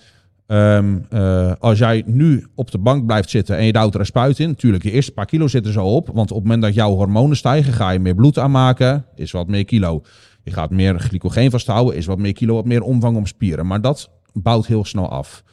ehm, 0.45 0.99
eh, 1.09 1.51
als 1.59 1.77
jij 1.77 2.03
nu 2.05 2.47
op 2.55 2.71
de 2.71 2.77
bank 2.77 3.05
blijft 3.05 3.29
zitten 3.29 3.57
en 3.57 3.65
je 3.65 3.71
duwt 3.71 3.93
er 3.93 3.99
een 3.99 4.05
spuit 4.05 4.39
in, 4.39 4.47
natuurlijk, 4.47 4.83
je 4.83 4.91
eerste 4.91 5.11
paar 5.11 5.25
kilo 5.25 5.47
zitten 5.47 5.73
zo 5.73 5.85
op, 5.85 6.09
want 6.13 6.31
op 6.31 6.37
het 6.37 6.45
moment 6.45 6.61
dat 6.61 6.73
jouw 6.73 6.95
hormonen 6.95 7.37
stijgen, 7.37 7.73
ga 7.73 7.89
je 7.89 7.99
meer 7.99 8.15
bloed 8.15 8.37
aanmaken, 8.37 9.05
is 9.15 9.31
wat 9.31 9.47
meer 9.47 9.65
kilo. 9.65 10.03
Je 10.43 10.51
gaat 10.51 10.69
meer 10.69 10.99
glycogeen 10.99 11.51
vasthouden, 11.51 11.95
is 11.95 12.05
wat 12.05 12.17
meer 12.17 12.33
kilo, 12.33 12.55
wat 12.55 12.65
meer 12.65 12.81
omvang 12.81 13.17
om 13.17 13.25
spieren. 13.25 13.67
Maar 13.67 13.81
dat 13.81 14.09
bouwt 14.33 14.67
heel 14.67 14.85
snel 14.85 15.09
af. 15.09 15.43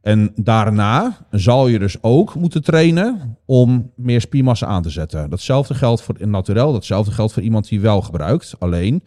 En 0.00 0.32
daarna 0.34 1.16
zal 1.30 1.68
je 1.68 1.78
dus 1.78 2.02
ook 2.02 2.34
moeten 2.34 2.62
trainen 2.62 3.36
om 3.44 3.92
meer 3.96 4.20
spiermassa 4.20 4.66
aan 4.66 4.82
te 4.82 4.90
zetten. 4.90 5.30
Datzelfde 5.30 5.74
geldt 5.74 6.02
voor 6.02 6.14
in 6.18 6.30
naturel, 6.30 6.72
datzelfde 6.72 7.12
geldt 7.12 7.32
voor 7.32 7.42
iemand 7.42 7.68
die 7.68 7.80
wel 7.80 8.02
gebruikt. 8.02 8.54
Alleen, 8.58 9.04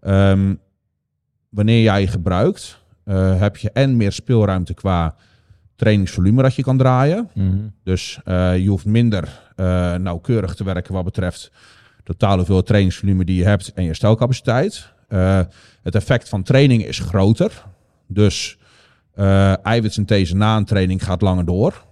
ehm, 0.00 0.54
wanneer 1.48 1.82
jij 1.82 2.06
gebruikt, 2.06 2.82
eh, 3.04 3.40
heb 3.40 3.56
je 3.56 3.70
en 3.72 3.96
meer 3.96 4.12
speelruimte 4.12 4.74
qua 4.74 5.14
trainingsvolume 5.76 6.42
dat 6.42 6.54
je 6.54 6.62
kan 6.62 6.78
draaien. 6.78 7.28
Mhm. 7.34 7.56
Dus 7.84 8.20
eh, 8.24 8.58
je 8.58 8.68
hoeft 8.68 8.84
minder 8.84 9.40
eh, 9.56 9.94
nauwkeurig 9.94 10.54
te 10.54 10.64
werken 10.64 10.94
wat 10.94 11.04
betreft 11.04 11.52
totale 12.04 12.36
hoeveelheid 12.36 12.66
trainingsvolume 12.66 13.24
die 13.24 13.36
je 13.36 13.44
hebt 13.44 13.72
en 13.72 13.84
je 13.84 13.94
stelcapaciteit. 13.94 14.92
Het 15.82 15.94
effect 15.94 16.28
van 16.28 16.42
training 16.42 16.84
is 16.84 16.98
groter. 16.98 17.64
Dus 18.06 18.57
eh 19.18 19.64
eiwitsynthese 19.66 20.36
na 20.36 20.56
een 20.56 20.64
training 20.64 21.04
gaat 21.04 21.22
langer 21.22 21.44
door 21.44 21.86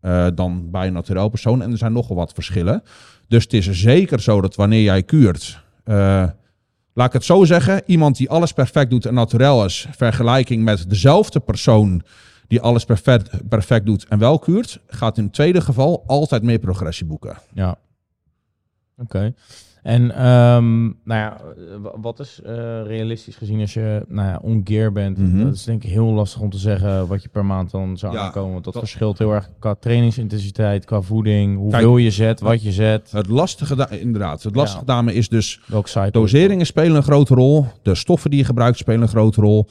eh, 0.00 0.26
dan 0.34 0.70
bij 0.70 0.86
een 0.86 0.92
naturel 0.92 1.28
persoon. 1.28 1.62
En 1.62 1.70
er 1.70 1.78
zijn 1.78 1.92
nogal 1.92 2.16
wat 2.16 2.32
verschillen. 2.32 2.82
Dus 3.28 3.42
het 3.42 3.52
is 3.52 3.70
zeker 3.70 4.20
zo 4.20 4.40
dat 4.40 4.54
wanneer 4.54 4.82
jij 4.82 5.02
kuurt, 5.02 5.62
eh, 5.84 5.94
laat 6.92 7.06
ik 7.06 7.12
het 7.12 7.24
zo 7.24 7.44
zeggen, 7.44 7.82
iemand 7.86 8.16
die 8.16 8.30
alles 8.30 8.52
perfect 8.52 8.90
doet 8.90 9.06
en 9.06 9.14
naturel 9.14 9.64
is, 9.64 9.86
vergelijking 9.96 10.64
met 10.64 10.90
dezelfde 10.90 11.40
persoon 11.40 12.02
die 12.46 12.60
alles 12.60 12.84
perfect, 12.84 13.48
perfect 13.48 13.86
doet 13.86 14.06
en 14.08 14.18
wel 14.18 14.38
kuurt, 14.38 14.80
gaat 14.86 15.18
in 15.18 15.24
het 15.24 15.32
tweede 15.32 15.60
geval 15.60 16.04
altijd 16.06 16.42
meer 16.42 16.58
progressie 16.58 17.06
boeken. 17.06 17.36
Ja. 17.52 17.78
Oké. 18.98 19.34
En 19.82 20.10
ehm, 20.10 20.82
nou 20.82 20.94
ja, 21.04 21.36
wa- 21.82 21.92
wat 22.00 22.20
is 22.20 22.40
eh, 22.44 22.52
realistisch 22.86 23.36
gezien 23.36 23.60
als 23.60 23.74
je 23.74 24.04
nou 24.08 24.28
ja, 24.28 24.38
ongear 24.42 24.92
bent? 24.92 25.18
Mhm. 25.18 25.44
Dat 25.44 25.54
is 25.54 25.64
denk 25.64 25.84
ik 25.84 25.90
heel 25.90 26.06
lastig 26.06 26.40
om 26.40 26.50
te 26.50 26.58
zeggen 26.58 27.06
wat 27.06 27.22
je 27.22 27.28
per 27.28 27.44
maand 27.44 27.70
dan 27.70 27.98
zou 27.98 28.12
Ja, 28.14 28.20
aankomen. 28.20 28.52
Want 28.52 28.64
dat, 28.64 28.72
dat- 28.74 28.82
verschilt 28.82 29.18
heel 29.18 29.32
erg 29.32 29.50
qua 29.58 29.74
trainingsintensiteit, 29.74 30.84
qua 30.84 31.00
voeding, 31.00 31.56
hoeveel 31.56 31.96
je 31.96 32.10
zet, 32.10 32.40
wat 32.40 32.62
je 32.62 32.72
zet, 32.72 33.10
Het 33.10 33.28
lastige, 33.28 33.76
da- 33.76 33.90
inderdaad, 33.90 34.42
het 34.42 34.54
lastige 34.54 34.84
Ja. 34.86 34.92
daarmee 34.92 35.14
is 35.14 35.28
dus. 35.28 35.60
Doseringen 36.10 36.66
spelen 36.66 36.96
een 36.96 37.02
grote 37.02 37.34
rol. 37.34 37.66
De 37.82 37.94
stoffen 37.94 38.30
die 38.30 38.38
je 38.38 38.44
gebruikt 38.44 38.78
spelen 38.78 39.02
een 39.02 39.08
grote 39.08 39.40
rol. 39.40 39.66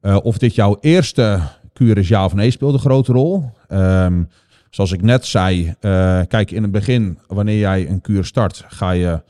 Eh, 0.00 0.16
of 0.22 0.38
dit 0.38 0.54
jouw 0.54 0.76
eerste 0.80 1.40
kuur 1.72 1.98
is 1.98 2.08
ja 2.08 2.24
of 2.24 2.34
nee 2.34 2.50
speelt 2.50 2.72
een 2.74 2.78
grote 2.80 3.12
rol. 3.12 3.44
Ehm, 3.68 4.22
zoals 4.70 4.92
ik 4.92 5.02
net 5.02 5.26
zei, 5.26 5.74
eh, 5.80 6.20
kijk 6.28 6.50
in 6.50 6.62
het 6.62 6.72
begin, 6.72 7.18
wanneer 7.26 7.58
jij 7.58 7.88
een 7.88 8.00
kuur 8.00 8.24
start, 8.24 8.64
ga 8.68 8.90
je 8.90 9.22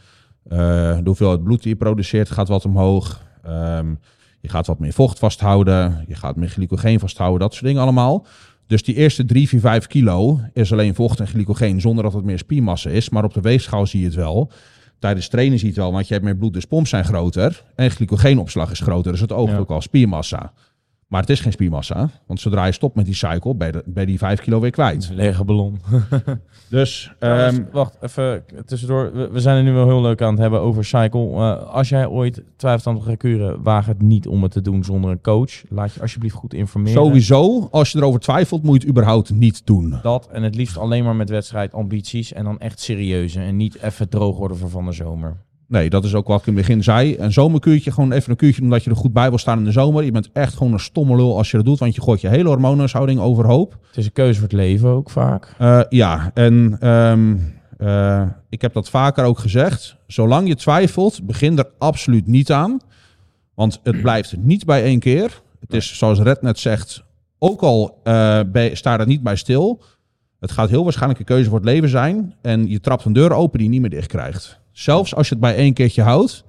de 0.56 1.00
hoeveelheid 1.04 1.42
bloed 1.42 1.62
die 1.62 1.72
je 1.72 1.76
produceert 1.78 2.30
gaat 2.30 2.48
wat 2.48 2.64
omhoog. 2.64 3.22
Ehm, 3.44 3.94
je 4.40 4.48
gaat 4.48 4.66
wat 4.66 4.78
meer 4.78 4.92
vocht 4.92 5.18
vasthouden. 5.18 6.04
Je 6.08 6.14
gaat 6.14 6.36
meer 6.36 6.48
glycogeen 6.48 6.98
vasthouden. 7.00 7.40
Dat 7.40 7.52
soort 7.52 7.64
dingen 7.66 7.82
allemaal. 7.82 8.26
Dus 8.66 8.82
die 8.82 8.94
eerste 8.94 9.24
3, 9.24 9.48
4, 9.48 9.60
5 9.60 9.86
kilo 9.86 10.40
is 10.52 10.72
alleen 10.72 10.94
vocht 10.94 11.20
en 11.20 11.26
glycogeen 11.26 11.80
zonder 11.80 12.04
dat 12.04 12.12
het 12.12 12.24
meer 12.24 12.38
spiermassa 12.38 12.90
is. 12.90 13.08
Maar 13.08 13.24
op 13.24 13.34
de 13.34 13.40
weegschaal 13.40 13.86
zie 13.86 14.00
je 14.00 14.06
het 14.06 14.14
wel. 14.14 14.50
Tijdens 14.98 15.28
trainen 15.28 15.58
zie 15.58 15.66
je 15.68 15.72
het 15.74 15.82
wel, 15.82 15.92
want 15.92 16.06
je 16.08 16.12
hebt 16.12 16.24
meer 16.26 16.36
bloed, 16.36 16.52
dus 16.52 16.64
pomps 16.64 16.90
zijn 16.90 17.04
groter. 17.04 17.62
En 17.74 17.90
glycogeenopslag 17.90 18.70
is 18.70 18.80
groter, 18.80 19.12
dus 19.12 19.20
het 19.20 19.32
oogt 19.32 19.52
Ja. 19.52 19.58
ook 19.58 19.70
al 19.70 19.80
spiermassa. 19.80 20.52
Maar 21.10 21.20
het 21.20 21.30
is 21.30 21.40
geen 21.40 21.52
spiermassa, 21.52 22.10
want 22.26 22.40
zodra 22.40 22.64
je 22.64 22.72
stopt 22.72 22.96
met 22.96 23.04
die 23.04 23.14
cycle, 23.14 23.54
ben 23.54 23.72
je, 23.72 23.82
ben 23.86 24.02
je 24.02 24.08
die 24.08 24.18
5 24.18 24.40
kilo 24.40 24.60
weer 24.60 24.70
kwijt. 24.70 25.10
Lege 25.12 25.44
ballon. 25.44 25.80
Dus 26.68 27.12
ehm, 27.18 27.62
wacht, 27.72 27.96
even 28.00 28.44
tussendoor. 28.66 29.12
We, 29.12 29.28
we 29.30 29.40
zijn 29.40 29.56
er 29.56 29.62
nu 29.62 29.72
wel 29.72 29.86
heel 29.86 30.00
leuk 30.00 30.22
aan 30.22 30.30
het 30.30 30.38
hebben 30.38 30.60
over 30.60 30.84
cycle. 30.84 31.34
Eh, 31.34 31.74
als 31.74 31.88
jij 31.88 32.06
ooit 32.06 32.42
twijfelt 32.56 32.86
aan 32.86 32.98
te 32.98 33.06
gaan 33.06 33.16
kuren, 33.16 33.62
waag 33.62 33.86
het 33.86 34.02
niet 34.02 34.26
om 34.26 34.42
het 34.42 34.52
te 34.52 34.60
doen 34.60 34.84
zonder 34.84 35.10
een 35.10 35.20
coach. 35.20 35.62
Laat 35.68 35.94
je 35.94 36.00
alsjeblieft 36.00 36.34
goed 36.34 36.54
informeren. 36.54 37.02
sowieso, 37.02 37.68
als 37.70 37.92
je 37.92 37.98
erover 37.98 38.20
twijfelt, 38.20 38.62
moet 38.62 38.74
je 38.74 38.80
het 38.80 38.88
überhaupt 38.88 39.30
niet 39.30 39.66
doen. 39.66 39.98
Dat 40.02 40.28
en 40.32 40.42
het 40.42 40.54
liefst 40.54 40.76
alleen 40.76 41.04
maar 41.04 41.16
met 41.16 41.30
wedstrijdambities 41.30 42.32
en 42.32 42.44
dan 42.44 42.58
echt 42.58 42.80
serieuze 42.80 43.40
en 43.40 43.56
niet 43.56 43.82
even 43.82 44.08
droog 44.08 44.36
worden 44.36 44.56
voor 44.56 44.70
van 44.70 44.84
de 44.84 44.92
zomer. 44.92 45.36
Nee, 45.70 45.90
dat 45.90 46.04
is 46.04 46.14
ook 46.14 46.26
wat 46.26 46.40
ik 46.40 46.46
in 46.46 46.56
het 46.56 46.66
begin 46.66 46.82
zei. 46.82 47.16
Een 47.18 47.32
zomerkuurtje, 47.32 47.90
gewoon 47.90 48.12
even 48.12 48.30
een 48.30 48.36
kuurtje 48.36 48.62
omdat 48.62 48.84
je 48.84 48.90
er 48.90 48.96
goed 48.96 49.12
bij 49.12 49.28
wil 49.28 49.38
staan 49.38 49.58
in 49.58 49.64
de 49.64 49.72
zomer. 49.72 50.04
Je 50.04 50.10
bent 50.10 50.30
echt 50.32 50.56
gewoon 50.56 50.72
een 50.72 50.80
stomme 50.80 51.16
lul 51.16 51.36
als 51.36 51.50
je 51.50 51.56
dat 51.56 51.66
doet, 51.66 51.78
want 51.78 51.94
je 51.94 52.00
gooit 52.00 52.20
je 52.20 52.28
hele 52.28 52.48
hormoonhuishouding 52.48 53.20
overhoop. 53.20 53.76
Het 53.86 53.96
is 53.96 54.04
een 54.04 54.12
keuze 54.12 54.40
voor 54.40 54.48
het 54.48 54.56
leven 54.56 54.88
ook 54.88 55.10
vaak. 55.10 55.54
Eh, 55.58 55.80
ja, 55.88 56.30
en 56.34 56.76
ehm, 56.80 57.36
eh, 57.78 58.22
ik 58.48 58.62
heb 58.62 58.72
dat 58.72 58.90
vaker 58.90 59.24
ook 59.24 59.38
gezegd. 59.38 59.96
Zolang 60.06 60.48
je 60.48 60.54
twijfelt, 60.54 61.26
begin 61.26 61.58
er 61.58 61.70
absoluut 61.78 62.26
niet 62.26 62.52
aan. 62.52 62.78
Want 63.54 63.80
het 63.82 64.02
blijft 64.02 64.36
niet 64.36 64.64
bij 64.64 64.82
één 64.82 64.98
keer. 64.98 65.42
Het 65.60 65.74
is, 65.74 65.98
zoals 65.98 66.18
Red 66.18 66.42
net 66.42 66.58
zegt, 66.58 67.04
ook 67.38 67.60
al 67.60 68.00
bij, 68.52 68.70
sta 68.74 68.98
er 68.98 69.06
niet 69.06 69.22
bij 69.22 69.36
stil. 69.36 69.82
Het 70.40 70.50
gaat 70.50 70.70
heel 70.70 70.82
waarschijnlijk 70.82 71.20
een 71.20 71.26
keuze 71.26 71.48
voor 71.48 71.58
het 71.58 71.68
leven 71.68 71.88
zijn. 71.88 72.34
En 72.42 72.68
je 72.68 72.80
trapt 72.80 73.04
een 73.04 73.12
deur 73.12 73.32
open 73.32 73.58
die 73.58 73.66
je 73.66 73.72
niet 73.72 73.80
meer 73.80 73.90
dicht 73.90 74.08
krijgt. 74.08 74.59
Zelfs 74.80 75.14
als 75.14 75.28
je 75.28 75.34
het 75.34 75.42
bij 75.42 75.56
één 75.56 75.72
keertje 75.72 76.02
houdt, 76.02 76.44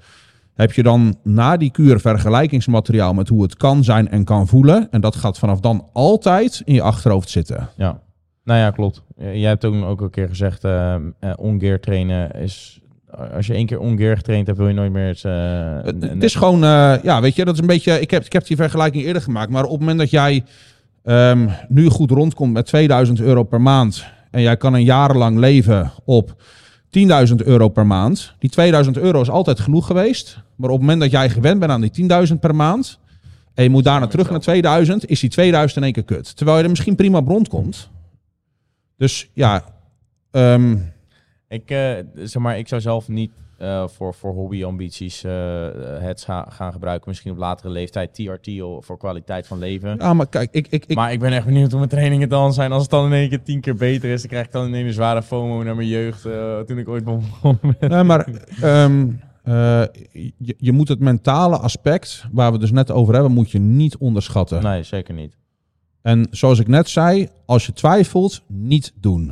heb 0.55 0.73
je 0.73 0.83
dan 0.83 1.15
na 1.23 1.57
die 1.57 1.71
kuur 1.71 1.99
vergelijkingsmateriaal 1.99 3.13
met 3.13 3.27
hoe 3.27 3.41
het 3.41 3.57
kan 3.57 3.83
zijn 3.83 4.09
en 4.09 4.23
kan 4.23 4.47
voelen. 4.47 4.87
En 4.91 5.01
dat 5.01 5.15
gaat 5.15 5.39
vanaf 5.39 5.59
dan 5.59 5.87
altijd 5.93 6.61
in 6.65 6.73
je 6.73 6.81
achterhoofd 6.81 7.29
zitten. 7.29 7.69
Ja. 7.77 8.01
Nou 8.43 8.59
ja, 8.59 8.69
klopt. 8.69 9.03
Jij 9.17 9.49
hebt 9.49 9.65
ook, 9.65 9.83
ook 9.83 10.01
een 10.01 10.09
keer 10.09 10.27
gezegd, 10.27 10.63
eh 10.63 10.95
eh, 10.95 11.01
ongear 11.35 11.79
trainen 11.79 12.31
is... 12.31 12.79
Als 13.35 13.47
je 13.47 13.53
één 13.53 13.65
keer 13.65 13.79
ongear 13.79 14.15
getraind 14.15 14.47
hebt, 14.47 14.59
wil 14.59 14.67
je 14.67 14.73
nooit 14.73 14.91
meer... 14.91 15.07
Het, 15.07 15.25
eh, 15.25 15.83
Het, 15.83 16.11
het 16.11 16.23
is 16.23 16.35
gewoon, 16.35 16.59
ja, 17.03 17.21
weet 17.21 17.35
je, 17.35 17.45
dat 17.45 17.53
is 17.53 17.59
een 17.59 17.67
beetje. 17.67 17.99
Ik 17.99 18.11
heb, 18.11 18.25
ik 18.25 18.33
heb 18.33 18.45
die 18.45 18.55
vergelijking 18.55 19.03
eerder 19.03 19.21
gemaakt. 19.21 19.49
Maar 19.49 19.63
op 19.63 19.69
het 19.69 19.79
moment 19.79 19.99
dat 19.99 20.09
jij 20.09 20.43
ehm, 21.03 21.47
nu 21.67 21.87
goed 21.87 22.11
rondkomt 22.11 22.53
met 22.53 22.65
2000 22.65 23.19
euro 23.19 23.43
per 23.43 23.61
maand. 23.61 24.05
en 24.31 24.41
jij 24.41 24.57
kan 24.57 24.73
een 24.73 24.83
jarenlang 24.83 25.37
leven 25.37 25.91
op 26.05 26.35
10.000 26.99 27.35
euro 27.35 27.69
per 27.69 27.87
maand. 27.87 28.35
Die 28.39 28.49
2000 28.49 28.97
euro 28.97 29.21
is 29.21 29.29
altijd 29.29 29.59
genoeg 29.59 29.85
geweest. 29.85 30.39
Maar 30.55 30.69
op 30.69 30.75
het 30.75 30.85
moment 30.85 31.01
dat 31.01 31.11
jij 31.11 31.29
gewend 31.29 31.59
bent 31.59 31.71
aan 31.71 31.81
die 31.81 32.27
10.000 32.27 32.39
per 32.39 32.55
maand. 32.55 32.99
en 33.53 33.63
je 33.63 33.69
moet 33.69 33.83
daarna 33.83 34.07
terug 34.07 34.29
naar 34.29 34.39
2000, 34.39 35.09
is 35.09 35.19
die 35.19 35.29
2000 35.29 35.77
in 35.77 35.83
één 35.83 35.93
keer 35.93 36.03
kut. 36.03 36.35
Terwijl 36.35 36.57
je 36.57 36.63
er 36.63 36.69
misschien 36.69 36.95
prima 36.95 37.17
op 37.17 37.27
rondkomt. 37.27 37.89
Dus 38.97 39.29
ja. 39.33 39.63
ehm, 40.31 40.77
Ik, 41.47 41.69
eh, 41.69 41.93
zeg 42.15 42.41
maar, 42.41 42.57
ik 42.57 42.67
zou 42.67 42.81
zelf 42.81 43.07
niet 43.07 43.31
eh, 43.61 43.87
voor, 43.87 44.13
voor 44.13 44.33
hobbyambities 44.33 45.23
eh, 45.23 45.67
het 45.99 46.21
ga- 46.23 46.47
gaan 46.49 46.71
gebruiken. 46.71 47.09
Misschien 47.09 47.31
op 47.31 47.37
latere 47.37 47.69
leeftijd, 47.69 48.13
TRT 48.13 48.49
voor 48.79 48.97
kwaliteit 48.97 49.47
van 49.47 49.59
leven. 49.59 49.95
ja, 49.97 50.13
maar 50.13 50.27
kijk, 50.27 50.49
ik, 50.51 50.67
ik, 50.69 50.85
ik, 50.85 50.95
maar 50.95 51.11
ik 51.11 51.19
ben 51.19 51.31
echt 51.33 51.45
benieuwd 51.45 51.69
hoe 51.69 51.77
mijn 51.79 51.89
trainingen 51.91 52.29
dan 52.29 52.53
zijn. 52.53 52.71
Als 52.71 52.81
het 52.81 52.91
dan 52.91 53.05
in 53.05 53.13
één 53.13 53.29
keer 53.29 53.43
tien 53.43 53.61
keer 53.61 53.75
beter 53.75 54.09
is, 54.11 54.19
dan 54.21 54.29
krijg 54.29 54.45
ik 54.45 54.51
dan 54.51 54.65
in 54.67 54.73
één 54.73 54.85
een 54.85 54.93
zware 54.93 55.23
FOMO 55.23 55.63
naar 55.63 55.75
mijn 55.75 55.87
jeugd. 55.87 56.25
eh, 56.25 56.59
toen 56.59 56.77
ik 56.77 56.87
ooit 56.89 57.03
begonnen 57.03 57.75
ben. 57.79 57.89
Nee, 57.89 58.03
maar 58.03 58.27
ehm, 58.61 59.09
eh, 59.43 59.83
je, 60.37 60.55
je 60.57 60.71
moet 60.71 60.87
het 60.87 60.99
mentale 60.99 61.57
aspect, 61.57 62.25
waar 62.31 62.45
we 62.45 62.51
het 62.51 62.61
dus 62.61 62.71
net 62.71 62.91
over 62.91 63.13
hebben, 63.13 63.31
moet 63.31 63.51
je 63.51 63.59
niet 63.59 63.97
onderschatten. 63.97 64.63
Nee, 64.63 64.83
zeker 64.83 65.13
niet. 65.13 65.37
En 66.01 66.27
zoals 66.31 66.59
ik 66.59 66.67
net 66.67 66.89
zei, 66.89 67.27
als 67.45 67.65
je 67.65 67.73
twijfelt, 67.73 68.41
niet 68.47 68.93
doen. 68.95 69.31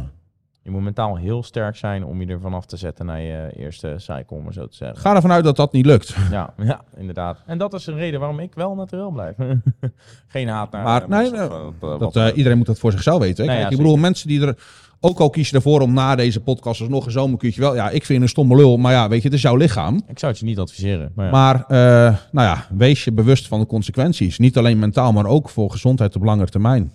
Je 0.64 0.72
moet 0.72 0.82
mentaal 0.84 1.16
heel 1.16 1.44
sterk 1.44 1.76
zijn 1.76 2.06
om 2.06 2.22
je 2.22 2.28
er 2.28 2.40
vanaf 2.40 2.66
te 2.66 2.78
zetten 2.78 3.06
naar 3.06 3.22
je 3.22 3.52
eerste 3.58 3.94
cycle, 3.98 4.38
om 4.38 4.44
maar 4.44 4.54
zo 4.54 4.68
te 4.68 4.76
zeggen. 4.76 4.98
Ga 4.98 5.16
ervan 5.16 5.32
uit 5.32 5.44
dat 5.44 5.56
dat 5.56 5.72
niet 5.72 5.86
lukt. 5.86 6.16
Ja, 6.32 6.54
ja, 6.58 6.82
inderdaad. 6.98 7.38
En 7.46 7.58
dat 7.58 7.74
is 7.74 7.86
een 7.88 7.96
reden 7.96 8.20
waarom 8.20 8.40
ik 8.40 8.54
wel 8.56 8.76
natuurlijk 8.76 9.14
blijf. 9.14 9.36
Geen 10.28 10.48
haat 10.48 10.72
naar 10.72 10.84
Maar 10.84 11.02
eh, 11.02 11.08
nee, 11.08 11.32
eh, 11.32 11.48
wat- 11.80 12.00
Dat, 12.00 12.16
eh, 12.16 12.38
iedereen 12.38 12.58
moet 12.58 12.68
dat 12.68 12.80
voor 12.80 12.92
zichzelf 12.92 13.20
weten. 13.20 13.44
hè. 13.44 13.50
Nee, 13.50 13.60
Kijk, 13.60 13.70
ja, 13.70 13.78
ik 13.78 13.84
bedoel, 13.84 13.98
mensen 13.98 14.28
die 14.28 14.42
er 14.48 14.58
ook 15.00 15.20
al 15.20 15.30
kiezen 15.30 15.56
ervoor 15.56 15.82
om 15.82 15.94
na 15.94 16.16
deze 16.16 16.40
podcast 16.42 16.90
nog 16.90 17.06
een 17.06 17.12
zomerkuurtje 17.12 17.62
wel. 17.62 17.76
Ja, 17.76 17.90
ik 17.90 18.06
vind 18.06 18.22
een 18.22 18.30
stomme 18.30 18.56
lul, 18.56 18.78
maar 18.78 18.92
ja, 18.92 19.08
weet 19.10 19.22
je, 19.22 19.28
het 19.28 19.38
is 19.38 19.42
jouw 19.42 19.56
lichaam. 19.56 20.02
Ik 20.08 20.20
zou 20.20 20.32
het 20.32 20.42
je 20.42 20.48
niet 20.48 20.60
adviseren. 20.60 21.12
Maar 21.16 21.26
ja. 21.26 21.32
Maar 21.32 21.56
eh, 21.68 22.18
nou 22.32 22.48
ja, 22.48 22.66
wees 22.70 23.04
je 23.04 23.12
bewust 23.12 23.48
van 23.48 23.60
de 23.60 23.66
consequenties. 23.66 24.38
Niet 24.38 24.58
alleen 24.58 24.80
mentaal, 24.80 25.12
maar 25.14 25.26
ook 25.26 25.50
voor 25.50 25.72
gezondheid 25.72 26.16
op 26.16 26.24
langere 26.24 26.50
termijn. 26.50 26.92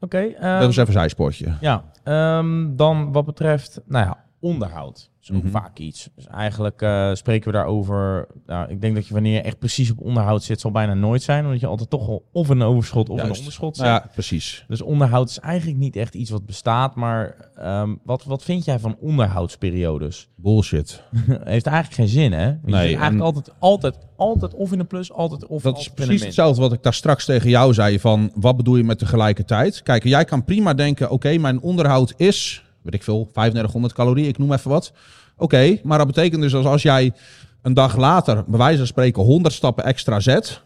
Oké. 0.00 0.18
ehm, 0.18 0.60
dat 0.60 0.68
is 0.70 0.76
even 0.76 0.86
een 0.86 1.00
zijsportje. 1.00 1.46
Ja, 1.60 1.82
ehm, 2.04 2.76
dan 2.76 3.12
wat 3.12 3.24
betreft, 3.24 3.80
nou 3.86 4.06
ja, 4.06 4.24
onderhoud. 4.44 5.12
ook 5.34 5.42
Mhm. 5.42 5.50
vaak 5.50 5.78
iets. 5.78 6.08
Dus 6.16 6.26
eigenlijk 6.26 6.82
eh, 6.82 7.14
spreken 7.14 7.46
we 7.50 7.56
daarover. 7.56 8.26
Nou, 8.46 8.70
ik 8.70 8.80
denk 8.80 8.94
dat 8.94 9.06
je 9.06 9.14
wanneer 9.14 9.32
je 9.32 9.40
echt 9.40 9.58
precies 9.58 9.90
op 9.90 10.00
onderhoud 10.00 10.42
zit, 10.42 10.60
zal 10.60 10.70
bijna 10.70 10.94
nooit 10.94 11.22
zijn. 11.22 11.44
Omdat 11.44 11.60
je 11.60 11.66
altijd 11.66 11.90
toch 11.90 12.06
wel 12.06 12.24
of 12.32 12.48
een 12.48 12.62
overschot 12.62 13.08
of 13.08 13.18
een 13.18 13.24
Juist. 13.24 13.38
onderschot 13.38 13.76
zit. 13.76 13.86
Ja, 13.86 14.08
precies. 14.12 14.64
Dus 14.68 14.82
onderhoud 14.82 15.28
is 15.30 15.38
eigenlijk 15.38 15.78
niet 15.78 15.96
echt 15.96 16.14
iets 16.14 16.30
wat 16.30 16.46
bestaat. 16.46 16.94
Maar 16.94 17.36
ehm, 17.56 17.94
wat, 18.04 18.24
wat 18.24 18.42
vind 18.42 18.64
jij 18.64 18.78
van 18.78 18.96
onderhoudsperiodes? 19.00 20.28
Bullshit. 20.36 21.02
Heeft 21.44 21.66
eigenlijk 21.66 21.94
geen 21.94 22.08
zin, 22.08 22.32
hè? 22.32 22.46
Want 22.46 22.58
je 22.64 22.70
Nee, 22.70 22.88
zit 22.88 22.98
eigenlijk 22.98 23.14
en- 23.14 23.20
altijd, 23.20 23.50
altijd, 23.58 23.96
altijd 24.16 24.54
of 24.54 24.72
in 24.72 24.78
een 24.80 24.86
plus, 24.86 25.12
altijd 25.12 25.46
of 25.46 25.62
Dat 25.62 25.78
is 25.78 25.88
precies 25.88 26.24
hetzelfde 26.24 26.60
wat 26.60 26.72
ik 26.72 26.82
daar 26.82 26.94
straks 26.94 27.24
tegen 27.24 27.50
jou 27.50 27.74
zei 27.74 28.00
van 28.00 28.30
wat 28.34 28.56
bedoel 28.56 28.76
je 28.76 28.84
met 28.84 28.98
tegelijkertijd? 28.98 29.82
Kijk, 29.82 30.04
jij 30.04 30.24
kan 30.24 30.44
prima 30.44 30.74
denken, 30.74 31.10
oké, 31.10 31.36
mijn 31.38 31.60
onderhoud 31.60 32.14
is, 32.16 32.63
weet 32.84 32.94
ik 32.94 33.02
veel, 33.02 33.28
3500 33.32 33.94
calorieën, 33.94 34.28
ik 34.28 34.38
noem 34.38 34.52
even 34.52 34.70
wat. 34.70 34.92
Oké, 35.36 35.78
maar 35.82 35.98
dat 35.98 36.06
betekent 36.06 36.42
dus 36.42 36.54
als, 36.54 36.66
als 36.66 36.82
jij 36.82 37.12
een 37.62 37.74
dag 37.74 37.96
later, 37.96 38.44
bij 38.46 38.58
wijze 38.58 38.78
van 38.78 38.86
spreken, 38.86 39.22
100 39.22 39.54
stappen 39.54 39.84
extra 39.84 40.20
zet, 40.20 40.60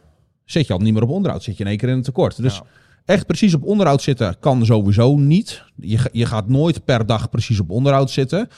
zit 0.45 0.67
je 0.67 0.73
al 0.73 0.79
niet 0.79 0.93
meer 0.93 1.03
op 1.03 1.11
onderhoud, 1.11 1.43
zit 1.43 1.57
je 1.57 1.63
in 1.63 1.69
één 1.69 1.79
keer 1.79 1.89
in 1.89 1.95
een 1.95 2.03
tekort. 2.03 2.43
Dus 2.43 2.55
Ja. 2.55 2.63
echt 3.05 3.27
precies 3.27 3.55
op 3.55 3.65
onderhoud 3.65 4.03
zitten 4.03 4.37
kan 4.41 4.65
sowieso 4.67 5.17
niet. 5.17 5.63
Je, 5.77 5.99
je 6.13 6.27
gaat 6.27 6.49
nooit 6.49 6.85
per 6.85 7.07
dag 7.07 7.31
precies 7.31 7.61
op 7.61 7.71
onderhoud 7.71 8.11
zitten. 8.11 8.49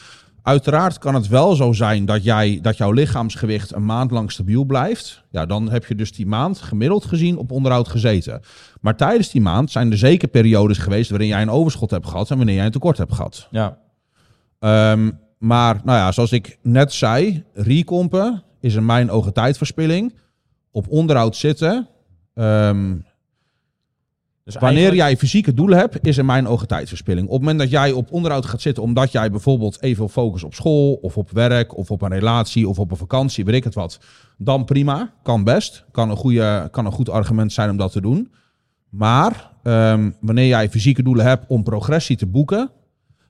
Uiteraard 0.43 0.99
kan 0.99 1.15
het 1.15 1.29
wel 1.29 1.55
zo 1.55 1.73
zijn 1.73 2.05
dat, 2.05 2.25
jij, 2.25 2.59
dat 2.63 2.77
jouw 2.77 2.93
lichaamsgewicht 2.93 3.75
een 3.75 3.85
maand 3.85 4.11
lang 4.11 4.33
stabiel 4.33 4.65
blijft. 4.65 5.23
Ja, 5.31 5.47
dan 5.47 5.71
heb 5.71 5.87
je 5.87 5.95
dus 5.95 6.13
die 6.13 6.27
maand 6.27 6.61
gemiddeld 6.61 7.05
gezien 7.05 7.37
op 7.37 7.51
onderhoud 7.51 7.89
gezeten. 7.89 8.41
Maar 8.81 8.97
tijdens 8.97 9.31
die 9.31 9.41
maand 9.41 9.71
zijn 9.71 9.91
er 9.91 9.99
zeker 9.99 10.29
periodes 10.29 10.79
geweest 10.79 11.11
waarin 11.11 11.29
jij 11.29 11.43
een 11.43 11.51
overschot 11.51 11.91
hebt 11.91 12.07
gehad 12.07 12.31
en 12.31 12.37
wanneer 12.37 12.55
jij 12.55 12.65
een 12.65 12.71
tekort 12.71 12.99
hebt 12.99 13.15
gehad. 13.15 13.49
Ja. 13.51 13.79
Ehm, 14.59 15.11
maar 15.39 15.81
nou 15.85 15.99
ja, 15.99 16.13
zoals 16.13 16.33
ik 16.33 16.59
net 16.63 16.93
zei, 16.93 17.45
recompen 17.55 18.43
is 18.61 18.75
in 18.75 18.87
mijn 18.87 19.11
ogen 19.11 19.33
tijdverspilling. 19.33 20.15
Op 20.71 20.89
onderhoud 20.89 21.37
zitten. 21.37 21.89
ehm, 22.35 22.97
Dus 24.53 24.61
wanneer 24.61 24.81
eigenlijk- 24.81 25.09
jij 25.09 25.19
fysieke 25.19 25.55
doelen 25.55 25.79
hebt, 25.79 26.07
is 26.07 26.19
in 26.19 26.27
mijn 26.27 26.47
ogen 26.47 26.67
tijdverspilling. 26.67 27.27
Op 27.27 27.33
het 27.33 27.41
moment 27.41 27.59
dat 27.59 27.71
jij 27.71 27.93
op 27.93 28.13
onderhoud 28.13 28.47
gaat 28.47 28.61
zitten 28.61 28.83
omdat 28.83 29.13
jij 29.13 29.31
bijvoorbeeld 29.31 29.83
even 29.83 30.09
focus 30.09 30.45
op 30.45 30.55
school 30.55 30.93
of 30.95 31.17
op 31.17 31.31
werk 31.31 31.77
of 31.77 31.91
op 31.91 32.03
een 32.03 32.13
relatie 32.13 32.69
of 32.69 32.79
op 32.79 32.91
een 32.91 32.97
vakantie, 32.97 33.45
weet 33.45 33.55
ik 33.55 33.65
het 33.65 33.75
wat, 33.75 34.01
dan 34.39 34.65
prima, 34.65 35.13
kan 35.23 35.45
best. 35.45 35.85
Kan 35.91 36.11
een, 36.11 36.17
goede, 36.17 36.69
kan 36.71 36.87
een 36.87 36.93
goed 36.93 37.09
argument 37.09 37.53
zijn 37.53 37.71
om 37.71 37.77
dat 37.77 37.93
te 37.93 38.01
doen. 38.01 38.33
Maar 38.89 39.51
ehm, 39.63 40.11
wanneer 40.21 40.47
jij 40.47 40.71
fysieke 40.71 41.03
doelen 41.03 41.27
hebt 41.27 41.45
om 41.49 41.63
progressie 41.63 42.17
te 42.17 42.27
boeken, 42.27 42.71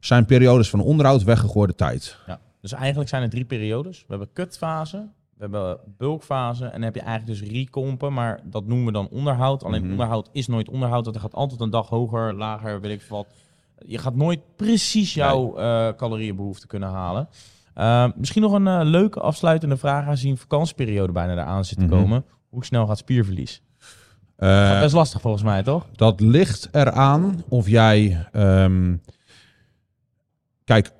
zijn 0.00 0.24
periodes 0.24 0.70
van 0.70 0.80
onderhoud 0.80 1.24
weggegooide 1.24 1.74
tijd. 1.74 2.16
Ja. 2.26 2.40
Dus 2.60 2.72
eigenlijk 2.72 3.08
zijn 3.08 3.22
er 3.22 3.30
drie 3.30 3.44
periodes. 3.44 3.98
We 3.98 4.06
hebben 4.08 4.32
kutfase, 4.32 5.08
we 5.40 5.46
hebben 5.56 5.78
bulkfase 5.96 6.64
en 6.64 6.70
dan 6.72 6.82
heb 6.82 6.94
je 6.94 7.00
eigenlijk 7.00 7.40
dus 7.40 7.50
recompen, 7.50 8.12
maar 8.12 8.40
dat 8.44 8.66
noemen 8.66 8.86
we 8.86 8.92
dan 8.92 9.08
onderhoud. 9.08 9.64
Alleen 9.64 9.82
Mhm. 9.82 9.90
onderhoud 9.90 10.28
is 10.32 10.46
nooit 10.46 10.68
onderhoud, 10.68 11.04
dat 11.04 11.18
gaat 11.18 11.34
altijd 11.34 11.60
een 11.60 11.70
dag 11.70 11.88
hoger, 11.88 12.34
lager, 12.34 12.80
weet 12.80 13.00
ik 13.00 13.06
wat. 13.08 13.26
Je 13.86 13.98
gaat 13.98 14.14
nooit 14.14 14.40
precies 14.56 15.14
jouw 15.14 15.56
eh 15.56 15.88
calorieënbehoefte 15.96 16.66
kunnen 16.66 16.88
halen. 16.88 17.28
Uh, 17.78 18.06
misschien 18.16 18.42
nog 18.42 18.52
een 18.52 18.66
eh, 18.66 18.80
leuke 18.82 19.20
afsluitende 19.20 19.76
vraag, 19.76 20.04
aangezien 20.06 20.36
vakantieperiode 20.38 21.12
bijna 21.12 21.32
eraan 21.32 21.64
zit 21.64 21.78
te 21.78 21.84
Mhm. 21.84 21.94
komen. 21.94 22.24
Hoe 22.48 22.64
snel 22.64 22.86
gaat 22.86 22.98
spierverlies? 22.98 23.62
Eh, 24.36 24.80
Best 24.80 24.94
lastig 24.94 25.20
volgens 25.20 25.42
mij, 25.42 25.62
toch? 25.62 25.86
Dat 25.92 26.20
ligt 26.20 26.68
eraan 26.72 27.42
of 27.48 27.68
jij. 27.68 28.26
ehm, 28.32 28.96
kijk, 30.64 30.90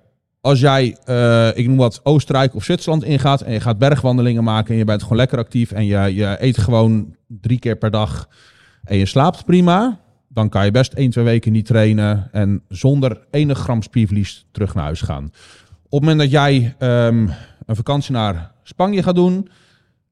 als 0.41 0.61
jij, 0.61 0.97
eh, 1.05 1.57
ik 1.57 1.67
noem 1.67 1.77
wat, 1.77 2.01
Oostenrijk 2.03 2.55
of 2.55 2.65
Zwitserland 2.65 3.05
ingaat 3.05 3.41
en 3.41 3.53
je 3.53 3.61
gaat 3.61 3.79
bergwandelingen 3.79 4.45
maken 4.45 4.73
en 4.73 4.79
je 4.79 4.85
bent 4.85 5.03
gewoon 5.03 5.19
lekker 5.19 5.39
actief 5.39 5.73
en 5.73 5.87
je, 5.87 6.15
je 6.15 6.37
eet 6.39 6.59
gewoon 6.59 7.15
drie 7.27 7.59
keer 7.59 7.77
per 7.77 7.91
dag 7.91 8.29
en 8.85 8.97
je 8.97 9.07
slaapt 9.07 9.45
prima, 9.45 9.99
dan 10.29 10.49
kan 10.49 10.65
je 10.65 10.71
best 10.71 10.93
één, 10.93 11.11
twee 11.11 11.25
weken 11.25 11.53
niet 11.53 11.67
trainen 11.67 12.29
en 12.33 12.63
zonder 12.69 13.27
enig 13.31 13.59
gram 13.59 13.83
spierverlies 13.83 14.47
terug 14.53 14.75
naar 14.75 14.85
huis 14.85 15.01
gaan. 15.01 15.25
Op 15.89 16.01
het 16.01 16.01
moment 16.01 16.19
dat 16.19 16.31
jij 16.31 16.75
ehm, 16.79 17.29
een 17.67 17.77
vakantie 17.77 18.13
naar 18.13 18.53
Spanje 18.63 19.03
gaat 19.03 19.15
doen, 19.15 19.49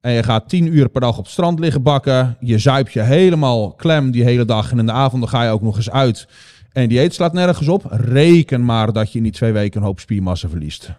en 0.01 0.11
je 0.11 0.23
gaat 0.23 0.49
tien 0.49 0.75
uur 0.75 0.89
per 0.89 1.01
dag 1.01 1.17
op 1.17 1.23
het 1.23 1.33
strand 1.33 1.59
liggen 1.59 1.81
bakken. 1.81 2.37
Je 2.39 2.57
zuipt 2.57 2.93
je 2.93 3.01
helemaal 3.01 3.71
klem 3.71 4.11
die 4.11 4.23
hele 4.23 4.45
dag. 4.45 4.71
En 4.71 4.79
in 4.79 4.85
de 4.85 4.91
avond 4.91 5.29
ga 5.29 5.43
je 5.43 5.51
ook 5.51 5.61
nog 5.61 5.75
eens 5.75 5.89
uit. 5.89 6.27
En 6.71 6.87
die 6.87 6.97
dieet 6.97 7.13
slaat 7.13 7.33
nergens 7.33 7.67
op. 7.67 7.85
Reken 7.89 8.65
maar 8.65 8.93
dat 8.93 9.11
je 9.11 9.17
in 9.17 9.23
die 9.23 9.33
twee 9.33 9.51
weken 9.51 9.79
een 9.79 9.85
hoop 9.87 9.99
spiermassa 9.99 10.49
verliest. 10.49 10.91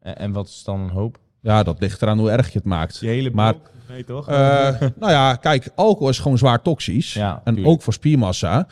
En, 0.00 0.18
en 0.18 0.32
wat 0.32 0.46
is 0.48 0.62
dan 0.64 0.80
een 0.80 0.90
hoop? 0.90 1.18
Ja, 1.40 1.62
dat 1.62 1.80
ligt 1.80 2.02
eraan 2.02 2.18
hoe 2.18 2.30
erg 2.30 2.46
je 2.52 2.58
het 2.58 2.66
maakt. 2.66 3.00
hele 3.00 3.30
Maar- 3.30 3.54
Nee, 3.88 4.04
toch? 4.04 4.28
Eh, 4.28 4.36
nou 5.00 5.12
ja, 5.12 5.34
kijk, 5.34 5.68
alcohol 5.74 6.08
is 6.08 6.18
gewoon 6.18 6.38
zwaar 6.38 6.62
toxisch. 6.62 7.12
Ja, 7.14 7.40
en 7.44 7.54
tuurlijk. 7.54 7.74
ook 7.74 7.82
voor 7.82 7.92
spiermassa. 7.92 8.66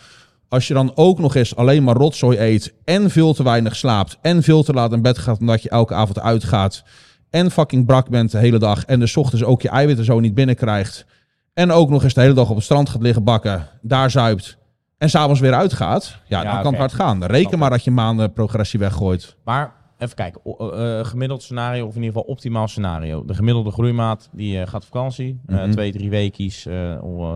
Als 0.49 0.69
je 0.69 0.75
dan 0.75 0.93
ook 0.95 1.19
nog 1.19 1.35
eens 1.35 1.57
alleen 1.57 1.85
maar 1.85 1.97
rotzooi 1.97 2.39
eet 2.39 2.75
en 2.85 3.11
veel 3.11 3.35
te 3.35 3.43
weinig 3.43 3.77
slaapt 3.77 4.19
en 4.23 4.43
veel 4.43 4.63
te 4.63 4.73
laat 4.73 4.93
in 4.93 5.03
bed 5.03 5.19
gaat 5.19 5.39
omdat 5.41 5.63
je 5.63 5.69
elke 5.69 5.95
avond 5.95 6.21
uitgaat 6.21 6.85
en 7.31 7.51
fucking 7.51 7.87
brak 7.87 8.09
bent 8.09 8.31
de 8.31 8.39
hele 8.39 8.59
dag 8.59 8.85
en 8.85 9.01
de 9.01 9.13
ochtends 9.15 9.45
ook 9.45 9.63
je 9.63 9.69
eiwitten 9.69 10.05
zo 10.05 10.21
niet 10.21 10.35
binnenkrijgt 10.35 11.07
en 11.53 11.71
ook 11.71 11.91
nog 11.91 12.03
eens 12.05 12.15
de 12.15 12.21
hele 12.21 12.35
dag 12.35 12.49
op 12.51 12.55
het 12.55 12.65
strand 12.65 12.89
gaat 12.89 13.03
liggen 13.03 13.25
bakken, 13.25 13.67
daar 13.83 14.11
zuipt 14.11 14.57
en 14.99 15.11
s'avonds 15.11 15.41
weer 15.41 15.55
uitgaat, 15.55 16.19
ja, 16.27 16.43
Ja, 16.43 16.53
dan 16.53 16.63
kan 16.63 16.71
het 16.71 16.81
hard 16.81 16.93
gaan. 16.93 17.25
Reken 17.25 17.59
maar 17.59 17.71
dat 17.71 17.85
je 17.85 17.91
maanden 17.91 18.33
progressie 18.33 18.79
weggooit. 18.79 19.37
Maar 19.45 19.73
even 19.99 20.15
kijken, 20.17 20.41
eh, 20.45 21.05
gemiddeld 21.05 21.43
scenario, 21.43 21.87
of 21.87 21.95
in 21.97 22.03
ieder 22.03 22.15
geval 22.17 22.29
optimaal 22.33 22.69
scenario. 22.69 23.25
De 23.25 23.35
gemiddelde 23.35 23.71
groeimaat 23.71 24.29
die 24.33 24.61
eh, 24.61 24.67
gaat 24.69 24.85
vakantie. 24.85 25.41
Eh, 25.47 25.57
Mhm. 25.57 25.71
twee, 25.71 25.93
drie 25.93 26.11
weekjes, 26.11 26.67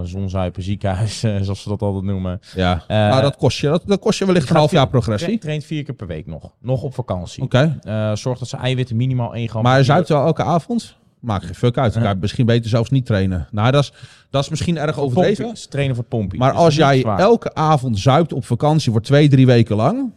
zonzuipen, 0.03 0.63
ziekenhuis, 0.63 1.19
zoals 1.45 1.63
ze 1.63 1.69
dat 1.69 1.83
altijd 1.83 2.05
noemen. 2.05 2.41
Ja, 2.55 2.85
maar 2.89 3.23
dat 3.23 3.37
kost 3.37 3.59
je, 3.59 3.69
dat, 3.69 3.83
dat 3.87 3.99
kost 4.01 4.19
je 4.19 4.27
wellicht 4.27 4.51
een 4.51 4.57
half 4.57 4.71
jaar 4.71 4.89
progressie. 4.89 5.39
traint 5.39 5.65
vier 5.65 5.83
keer 5.85 5.95
per 5.95 6.07
week 6.07 6.27
nog. 6.27 6.53
Nog 6.61 6.83
op 6.83 6.95
vakantie. 6.95 7.43
Oké. 7.43 7.79
Zorg 8.15 8.39
dat 8.39 8.49
ze 8.49 8.57
eiwitten 8.57 8.97
minimaal 8.97 9.35
1 9.35 9.49
gram... 9.49 9.63
Maar 9.63 9.85
zuipt 9.85 10.09
wel 10.09 10.25
elke 10.27 10.43
avond? 10.43 10.97
Maakt 11.21 11.45
geen 11.45 11.55
fuck 11.55 11.79
uit. 11.79 12.21
Misschien 12.21 12.47
beter 12.47 12.71
zelfs 12.71 12.91
niet 12.91 13.07
trainen. 13.07 13.49
Nou, 13.51 13.71
dat 13.71 13.83
is, 13.83 13.93
dat 14.31 14.43
is 14.43 14.49
misschien 14.49 14.79
erg 14.79 14.99
overdreven. 14.99 15.55
Trainen 15.69 15.95
voor 15.97 16.05
pompie. 16.05 16.39
Maar 16.39 16.53
als 16.53 16.75
jij 16.75 16.99
zwaar. 16.99 17.19
elke 17.19 17.55
avond 17.55 17.99
zuipt 17.99 18.33
op 18.33 18.45
vakantie 18.45 18.93
voor 18.93 19.03
twee, 19.03 19.29
drie 19.29 19.47
weken 19.47 19.77
lang, 19.77 20.13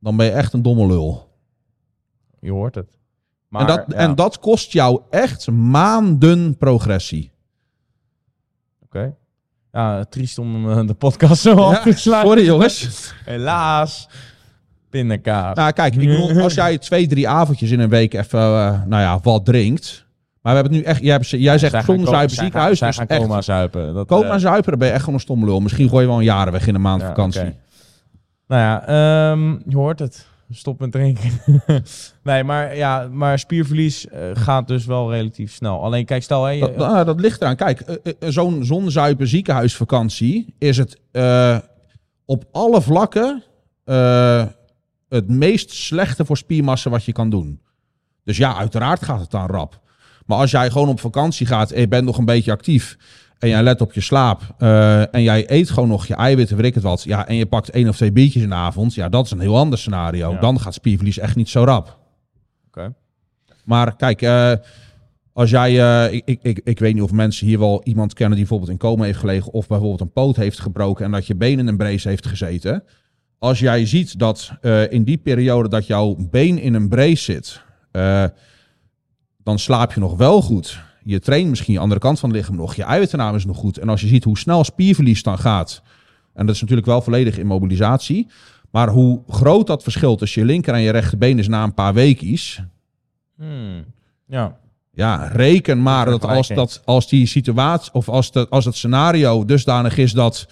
dan 0.00 0.16
ben 0.16 0.26
je 0.26 0.32
echt 0.32 0.52
een 0.52 0.62
domme 0.62 0.86
lul. 0.86 1.28
Je 2.40 2.50
hoort 2.50 2.74
het. 2.74 2.98
Maar, 3.48 3.60
en, 3.60 3.66
dat, 3.66 3.84
ja, 3.88 3.94
en 3.94 4.14
dat 4.14 4.38
kost 4.38 4.72
jou 4.72 5.00
echt 5.10 5.50
maanden 5.50 6.56
progressie. 6.56 7.30
Oké. 8.84 9.14
Ja, 9.72 10.04
triest 10.04 10.38
om 10.38 10.70
eh, 10.70 10.86
de 10.86 10.94
podcast 10.94 11.42
zo 11.42 11.54
af 11.56 11.82
te 11.82 11.92
sluiten. 11.92 12.30
sorry 12.30 12.44
jongens. 12.44 13.12
Helaas. 13.24 14.08
Pindakaas. 14.90 15.56
Nou 15.56 15.72
kijk, 15.72 15.94
ik 15.94 16.08
bedoel, 16.08 16.42
als 16.42 16.54
jij 16.54 16.78
twee, 16.78 17.06
drie 17.06 17.28
avondjes 17.28 17.70
in 17.70 17.80
een 17.80 17.88
week 17.88 18.14
even, 18.14 18.40
eh, 18.40 18.82
nou 18.86 19.02
ja, 19.02 19.20
wat 19.22 19.44
drinkt. 19.44 20.05
Maar 20.46 20.54
we 20.54 20.60
hebben 20.60 20.78
het 20.78 20.86
nu 20.86 20.92
echt, 20.92 21.02
jij, 21.02 21.12
hebt- 21.12 21.28
jij 21.28 21.58
zegt 21.58 21.84
zonder 21.84 22.08
zuipen 22.08 22.34
ziekenhuis. 22.36 22.78
dus 22.78 22.78
Zij 22.78 22.92
gaan 22.92 23.06
echt, 23.06 23.20
coma 23.20 23.40
zuipen. 23.40 23.94
Dat, 23.94 24.06
Coma 24.06 24.34
eh, 24.34 24.40
zuipen, 24.40 24.70
dan 24.70 24.78
ben 24.78 24.88
je 24.88 24.92
echt 24.94 25.02
gewoon 25.02 25.14
een 25.14 25.24
stomme 25.24 25.44
lul. 25.46 25.60
Misschien 25.60 25.88
gooi 25.88 26.02
je 26.02 26.08
wel 26.08 26.18
een 26.18 26.24
jaren 26.24 26.52
weg 26.52 26.66
in 26.66 26.74
een 26.74 26.80
maand 26.80 27.00
Ja, 27.00 27.06
vakantie. 27.06 27.54
Nou 28.46 28.60
ja, 28.62 28.86
ehm, 28.86 29.50
je 29.68 29.76
hoort 29.76 29.98
het. 29.98 30.26
Stop 30.50 30.80
met 30.80 30.92
drinken. 30.92 31.30
nee, 32.22 32.44
maar, 32.44 32.76
ja, 32.76 33.08
maar 33.12 33.38
spierverlies 33.38 34.08
eh, 34.08 34.20
gaat 34.32 34.68
dus 34.68 34.84
wel 34.86 35.12
relatief 35.12 35.52
snel. 35.52 35.82
Alleen 35.82 36.04
kijk, 36.04 36.22
stel... 36.22 36.44
Hey, 36.44 36.58
Dat, 36.58 36.76
nou, 36.76 37.04
dat 37.04 37.20
ligt 37.20 37.40
eraan. 37.40 37.56
Kijk, 37.56 37.80
eh, 37.80 38.12
zo'n 38.28 38.64
zonzuipen 38.64 39.26
ziekenhuisvakantie 39.28 40.54
is 40.58 40.76
het 40.76 41.00
op 42.24 42.44
alle 42.52 42.82
vlakken 42.82 43.42
het 45.08 45.28
meest 45.28 45.70
slechte 45.70 46.24
voor 46.24 46.36
spiermassa 46.36 46.90
wat 46.90 47.04
je 47.04 47.12
kan 47.12 47.30
doen. 47.30 47.60
Dus 48.24 48.36
ja, 48.36 48.56
uiteraard 48.56 49.02
gaat 49.02 49.20
het 49.20 49.30
dan 49.30 49.46
rap. 49.46 49.84
Maar 50.26 50.38
als 50.38 50.50
jij 50.50 50.70
gewoon 50.70 50.88
op 50.88 51.00
vakantie 51.00 51.46
gaat 51.46 51.70
en 51.70 51.80
je 51.80 51.88
bent 51.88 52.04
nog 52.04 52.18
een 52.18 52.24
beetje 52.24 52.52
actief 52.52 52.96
en 53.38 53.48
jij 53.48 53.62
let 53.62 53.80
op 53.80 53.92
je 53.92 54.00
slaap 54.00 54.42
eh, 54.58 55.14
en 55.14 55.22
jij 55.22 55.50
eet 55.50 55.70
gewoon 55.70 55.88
nog 55.88 56.06
je 56.06 56.14
eiwitten, 56.14 56.56
weet 56.56 56.66
ik 56.66 56.74
het 56.74 56.82
wat, 56.82 57.02
ja, 57.02 57.28
en 57.28 57.34
je 57.34 57.46
pakt 57.46 57.70
één 57.70 57.88
of 57.88 57.96
twee 57.96 58.12
biertjes 58.12 58.42
in 58.42 58.48
de 58.48 58.54
avond, 58.54 58.94
ja, 58.94 59.08
dat 59.08 59.24
is 59.24 59.30
een 59.30 59.40
heel 59.40 59.56
ander 59.56 59.78
scenario. 59.78 60.32
Ja. 60.32 60.40
Dan 60.40 60.60
gaat 60.60 60.74
spierverlies 60.74 61.18
echt 61.18 61.36
niet 61.36 61.48
zo 61.48 61.64
rap. 61.64 61.98
Oké. 62.66 62.94
Maar 63.64 63.96
kijk, 63.96 64.22
eh, 64.22 64.52
als 65.32 65.50
jij, 65.50 65.80
eh, 65.80 66.12
ik, 66.24 66.38
ik, 66.42 66.60
ik, 66.64 66.78
weet 66.78 66.94
niet 66.94 67.02
of 67.02 67.12
mensen 67.12 67.46
hier 67.46 67.58
wel 67.58 67.80
iemand 67.84 68.12
kennen 68.14 68.36
die 68.36 68.46
bijvoorbeeld 68.46 68.70
in 68.70 68.88
coma 68.88 69.04
heeft 69.04 69.18
gelegen 69.18 69.52
of 69.52 69.66
bijvoorbeeld 69.66 70.00
een 70.00 70.12
poot 70.12 70.36
heeft 70.36 70.60
gebroken 70.60 71.04
en 71.04 71.10
dat 71.10 71.26
je 71.26 71.34
been 71.34 71.58
in 71.58 71.66
een 71.66 71.76
brace 71.76 72.08
heeft 72.08 72.26
gezeten. 72.26 72.84
Als 73.38 73.58
jij 73.58 73.86
ziet 73.86 74.18
dat 74.18 74.52
in 74.88 75.04
die 75.04 75.16
periode 75.16 75.68
dat 75.68 75.86
jouw 75.86 76.16
been 76.30 76.58
in 76.58 76.74
een 76.74 76.88
brace 76.88 77.22
zit, 77.22 77.62
dan 79.46 79.58
slaap 79.58 79.92
je 79.92 80.00
nog 80.00 80.16
wel 80.16 80.42
goed. 80.42 80.80
Je 81.04 81.20
traint 81.20 81.48
misschien 81.48 81.74
je 81.74 81.80
andere 81.80 82.00
kant 82.00 82.18
van 82.18 82.28
het 82.28 82.38
lichaam 82.38 82.56
nog. 82.56 82.74
Je 82.74 82.82
eiwittennaam 82.82 83.34
is 83.34 83.44
nog 83.44 83.56
goed. 83.56 83.78
En 83.78 83.88
als 83.88 84.00
je 84.00 84.06
ziet 84.06 84.24
hoe 84.24 84.38
snel 84.38 84.64
spierverlies 84.64 85.22
dan 85.22 85.38
gaat. 85.38 85.82
En 86.34 86.46
dat 86.46 86.54
is 86.54 86.60
natuurlijk 86.60 86.86
wel 86.86 87.02
volledig 87.02 87.38
immobilisatie. 87.38 88.28
Maar 88.70 88.88
hoe 88.88 89.22
groot 89.28 89.66
dat 89.66 89.82
verschil 89.82 90.16
tussen 90.16 90.40
je 90.40 90.46
linker 90.46 90.74
en 90.74 90.80
je 90.80 90.90
rechterbeen 90.90 91.38
is 91.38 91.48
na 91.48 91.62
een 91.62 91.74
paar 91.74 91.94
weekjes. 91.94 92.62
Hmm. 93.36 93.84
Ja. 94.26 94.56
Ja, 94.92 95.26
reken 95.26 95.82
maar 95.82 96.06
dat 96.06 96.24
als, 96.24 96.48
dat 96.48 96.82
als 96.84 97.08
die 97.08 97.26
situatie 97.26 97.92
of 97.92 98.08
als, 98.08 98.32
de, 98.32 98.46
als 98.48 98.64
het 98.64 98.74
scenario 98.74 99.44
dusdanig 99.44 99.96
is 99.96 100.12
dat 100.12 100.46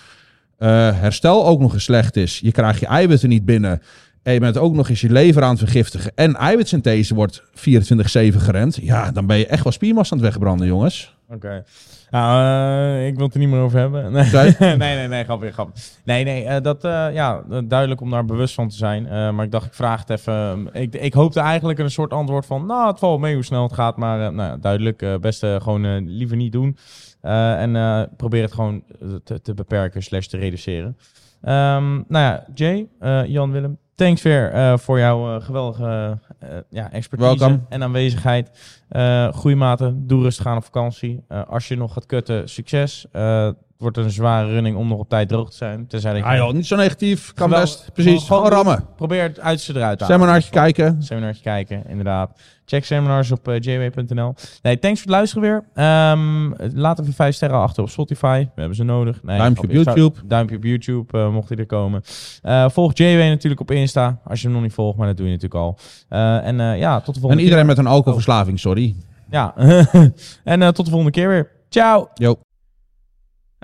eh, 0.59 0.69
herstel 1.01 1.47
ook 1.47 1.61
nog 1.61 1.73
eens 1.73 1.85
slecht 1.85 2.17
is. 2.17 2.39
Je 2.39 2.53
krijgt 2.53 2.81
je 2.81 2.87
eiwitten 2.87 3.29
niet 3.29 3.45
binnen. 3.45 3.83
En 4.25 4.33
je 4.33 4.41
bent 4.41 4.59
ook 4.59 4.75
nog 4.75 4.89
eens 4.89 5.01
je 5.01 5.11
lever 5.11 5.43
aan 5.43 5.51
het 5.51 5.59
vergiftigen. 5.59 6.13
En 6.15 6.35
eiwitsynthese 6.35 7.15
wordt 7.15 7.43
24-7 7.43 7.45
gerend. 8.37 8.79
Ja, 8.83 9.11
dan 9.11 9.27
ben 9.27 9.39
je 9.39 9.47
echt 9.47 9.63
wel 9.63 9.73
spiermassa 9.73 10.17
aan 10.17 10.23
het 10.23 10.29
wegbranden, 10.29 10.67
jongens. 10.67 11.17
Oké. 11.29 11.65
Nou, 12.11 12.45
eh, 12.45 13.07
ik 13.07 13.15
wil 13.15 13.25
het 13.25 13.35
er 13.35 13.41
niet 13.41 13.49
meer 13.49 13.61
over 13.61 13.79
hebben. 13.79 14.13
Nee, 14.13 14.55
nee, 14.77 14.77
nee, 14.77 15.09
nee, 15.09 15.25
grapje, 15.25 15.53
grapje. 15.53 15.83
Nee, 16.05 16.25
nee, 16.25 16.45
eh, 16.45 16.63
dat, 16.63 16.85
eh, 16.85 17.07
ja, 17.13 17.43
duidelijk 17.65 18.01
om 18.01 18.11
daar 18.11 18.25
bewust 18.25 18.55
van 18.55 18.69
te 18.69 18.77
zijn. 18.77 19.35
Maar 19.35 19.45
ik 19.45 19.51
dacht, 19.51 19.67
ik 19.67 19.75
vraag 19.75 20.01
het 20.01 20.11
even. 20.11 20.69
Ik, 20.73 20.95
ik 20.95 21.13
hoopte 21.13 21.41
eigenlijk 21.41 21.79
een 21.79 21.91
soort 21.91 22.13
antwoord 22.13 22.47
van, 22.47 22.67
nou, 22.67 22.89
het 22.89 22.99
valt 22.99 23.21
mee 23.21 23.35
hoe 23.35 23.45
snel 23.45 23.63
het 23.63 23.73
gaat. 23.73 23.97
Maar 23.97 24.33
nou, 24.33 24.51
ja, 24.51 24.57
duidelijk, 24.57 25.21
beste 25.21 25.59
gewoon 25.63 26.09
liever 26.09 26.37
niet 26.37 26.53
doen. 26.53 26.77
En 27.21 28.09
probeer 28.17 28.43
het 28.43 28.53
gewoon 28.53 28.83
te, 29.25 29.41
te 29.41 29.55
beperken 29.55 30.03
slash 30.03 30.27
te 30.27 30.37
reduceren. 30.37 30.97
Ehm, 31.45 31.93
nou 31.93 32.05
ja, 32.09 32.45
Jay, 32.55 32.89
eh, 32.99 33.27
Jan 33.27 33.51
Willem, 33.51 33.79
thanks 33.95 34.23
weer 34.23 34.53
eh, 34.53 34.79
voor 34.79 34.99
jouw 34.99 35.37
eh, 35.37 35.45
geweldige 35.45 36.19
eh, 36.39 36.49
ja, 36.71 36.93
expertise 36.93 37.61
en 37.69 37.83
aanwezigheid. 37.83 38.51
Goeie 39.35 39.57
maten, 39.57 40.07
doe 40.07 40.23
rustig 40.23 40.47
aan 40.47 40.57
op 40.57 40.65
vakantie. 40.65 41.25
Als 41.49 41.69
je 41.69 41.77
nog 41.77 41.93
gaat 41.93 42.07
kutten, 42.07 42.49
succes. 42.49 43.07
Het 43.75 43.83
wordt 43.83 43.97
een 43.97 44.11
zware 44.11 44.49
running 44.53 44.77
om 44.77 44.89
nog 44.89 44.99
op 44.99 45.09
tijd 45.09 45.29
droog 45.29 45.51
te 45.51 45.57
zijn. 45.57 45.87
Tenzij 45.87 46.17
je 46.17 46.23
Ah 46.25 46.37
joh, 46.37 46.53
niet 46.53 46.67
zo 46.67 46.77
negatief. 46.77 47.33
Kan 47.33 47.51
best. 47.51 47.91
Precies. 47.93 48.27
gewoon- 48.27 48.47
Gewoon 48.47 48.65
rammen. 48.65 48.87
probeer 48.97 49.23
het 49.23 49.41
uiterste 49.41 49.75
eruit 49.77 49.99
te 49.99 50.05
halen. 50.05 50.19
Seminartje 50.21 50.51
kijken. 50.51 51.03
Seminartje 51.03 51.43
kijken, 51.43 51.83
inderdaad. 51.89 52.39
Check 52.67 52.85
seminars 52.85 53.31
op 53.31 53.49
eh, 53.49 53.61
jw.nl. 53.61 54.35
Nee, 54.63 54.79
thanks 54.79 55.01
voor 55.01 55.11
het 55.11 55.17
luisteren 55.19 55.43
weer. 55.43 55.65
Ehm, 55.75 56.53
laat 56.81 57.01
even 57.01 57.13
vijf 57.13 57.35
sterren 57.35 57.59
achter 57.59 57.83
op 57.83 57.91
Spotify. 57.91 58.45
We 58.55 58.61
hebben 58.61 58.77
ze 58.77 58.85
nodig. 58.85 59.23
Nee, 59.23 59.39
Duimpje 59.39 59.63
op. 59.63 59.71
YouTube. 59.71 60.19
Duimpje 60.27 60.57
op 60.57 60.65
YouTube, 60.65 61.19
eh, 61.19 61.31
mocht 61.31 61.49
hij 61.49 61.59
er 61.59 61.67
komen. 61.67 62.03
Eh, 62.43 62.69
volg 62.69 62.91
JW 62.95 63.19
natuurlijk 63.19 63.61
op 63.61 63.71
Insta, 63.71 64.19
als 64.25 64.39
je 64.41 64.45
hem 64.47 64.55
nog 64.57 64.65
niet 64.65 64.75
volgt, 64.75 64.99
maar 64.99 65.07
dat 65.07 65.17
doe 65.17 65.27
je 65.27 65.33
natuurlijk 65.33 65.61
al. 65.61 65.79
En 66.41 66.57
ja, 66.57 66.97
tot 66.97 67.07
de 67.07 67.13
En 67.15 67.21
volgende 67.21 67.43
iedereen 67.43 67.67
met 67.67 67.79
een 67.79 67.87
alcoholverslaving, 67.87 68.59
sorry. 68.61 68.95
keer. 69.31 69.31
Ja, 69.31 69.55
en 70.45 70.61
tot 70.75 70.85
de 70.85 70.91
volgende 70.91 71.11
keer 71.11 71.29
weer. 71.29 71.51
Ciao! 71.69 72.09
Yo. 72.15 72.37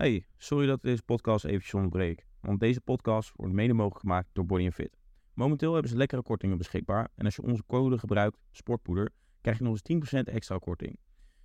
Hey, 0.00 0.26
sorry 0.36 0.66
dat 0.66 0.76
ik 0.76 0.82
deze 0.82 1.02
podcast 1.02 1.44
eventjes 1.44 1.74
onderbreek. 1.74 2.26
Want 2.40 2.60
deze 2.60 2.80
podcast 2.80 3.32
wordt 3.36 3.52
mede 3.52 3.72
mogelijk 3.72 4.00
gemaakt 4.00 4.28
door 4.32 4.46
Body 4.46 4.70
Fit. 4.70 4.96
Momenteel 5.34 5.72
hebben 5.72 5.90
ze 5.90 5.96
lekkere 5.96 6.22
kortingen 6.22 6.58
beschikbaar. 6.58 7.08
En 7.14 7.24
als 7.24 7.36
je 7.36 7.42
onze 7.42 7.62
code 7.66 7.98
gebruikt, 7.98 8.38
sportpoeder, 8.50 9.10
krijg 9.40 9.58
je 9.58 9.64
nog 9.64 9.78
eens 9.84 10.18
10% 10.20 10.32
extra 10.32 10.58
korting. 10.58 10.98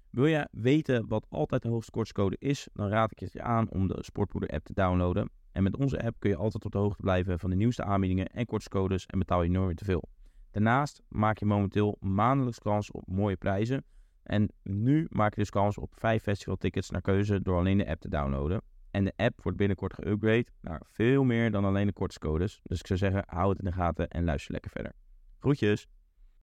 Wil 0.09 0.25
je 0.25 0.47
weten 0.51 1.07
wat 1.07 1.25
altijd 1.29 1.61
de 1.61 1.67
hoogste 1.67 1.91
kortscode 1.91 2.35
is, 2.39 2.67
dan 2.73 2.87
raad 2.89 3.11
ik 3.11 3.29
je 3.29 3.41
aan 3.41 3.69
om 3.69 3.87
de 3.87 3.97
Sportpoeder 4.03 4.49
app 4.49 4.65
te 4.65 4.73
downloaden. 4.73 5.29
En 5.51 5.63
met 5.63 5.77
onze 5.77 6.03
app 6.03 6.19
kun 6.19 6.29
je 6.29 6.35
altijd 6.35 6.65
op 6.65 6.71
de 6.71 6.77
hoogte 6.77 7.01
blijven 7.01 7.39
van 7.39 7.49
de 7.49 7.55
nieuwste 7.55 7.83
aanbiedingen 7.83 8.27
en 8.27 8.45
kortscodes 8.45 9.05
en 9.05 9.19
betaal 9.19 9.43
je 9.43 9.49
nooit 9.49 9.77
te 9.77 9.85
veel. 9.85 10.03
Daarnaast 10.51 11.01
maak 11.07 11.37
je 11.37 11.45
momenteel 11.45 11.97
maandelijks 11.99 12.59
kans 12.59 12.91
op 12.91 13.07
mooie 13.07 13.37
prijzen. 13.37 13.83
En 14.25 14.49
nu 14.63 15.07
maak 15.09 15.33
je 15.33 15.39
dus 15.39 15.49
kans 15.49 15.77
op 15.77 15.93
5 15.95 16.23
festivaltickets 16.23 16.89
naar 16.89 17.01
keuze 17.01 17.41
door 17.41 17.57
alleen 17.57 17.77
de 17.77 17.87
app 17.87 18.01
te 18.01 18.09
downloaden. 18.09 18.61
En 18.91 19.03
de 19.03 19.13
app 19.15 19.41
wordt 19.41 19.57
binnenkort 19.57 19.93
geüpgrade 19.93 20.53
naar 20.61 20.81
veel 20.91 21.23
meer 21.23 21.51
dan 21.51 21.65
alleen 21.65 21.87
de 21.87 21.93
kortscodes. 21.93 22.59
Dus 22.63 22.79
ik 22.79 22.87
zou 22.87 22.99
zeggen, 22.99 23.23
hou 23.25 23.49
het 23.49 23.59
in 23.59 23.65
de 23.65 23.71
gaten 23.71 24.07
en 24.09 24.23
luister 24.23 24.51
lekker 24.51 24.71
verder. 24.71 24.91
Groetjes! 25.39 25.87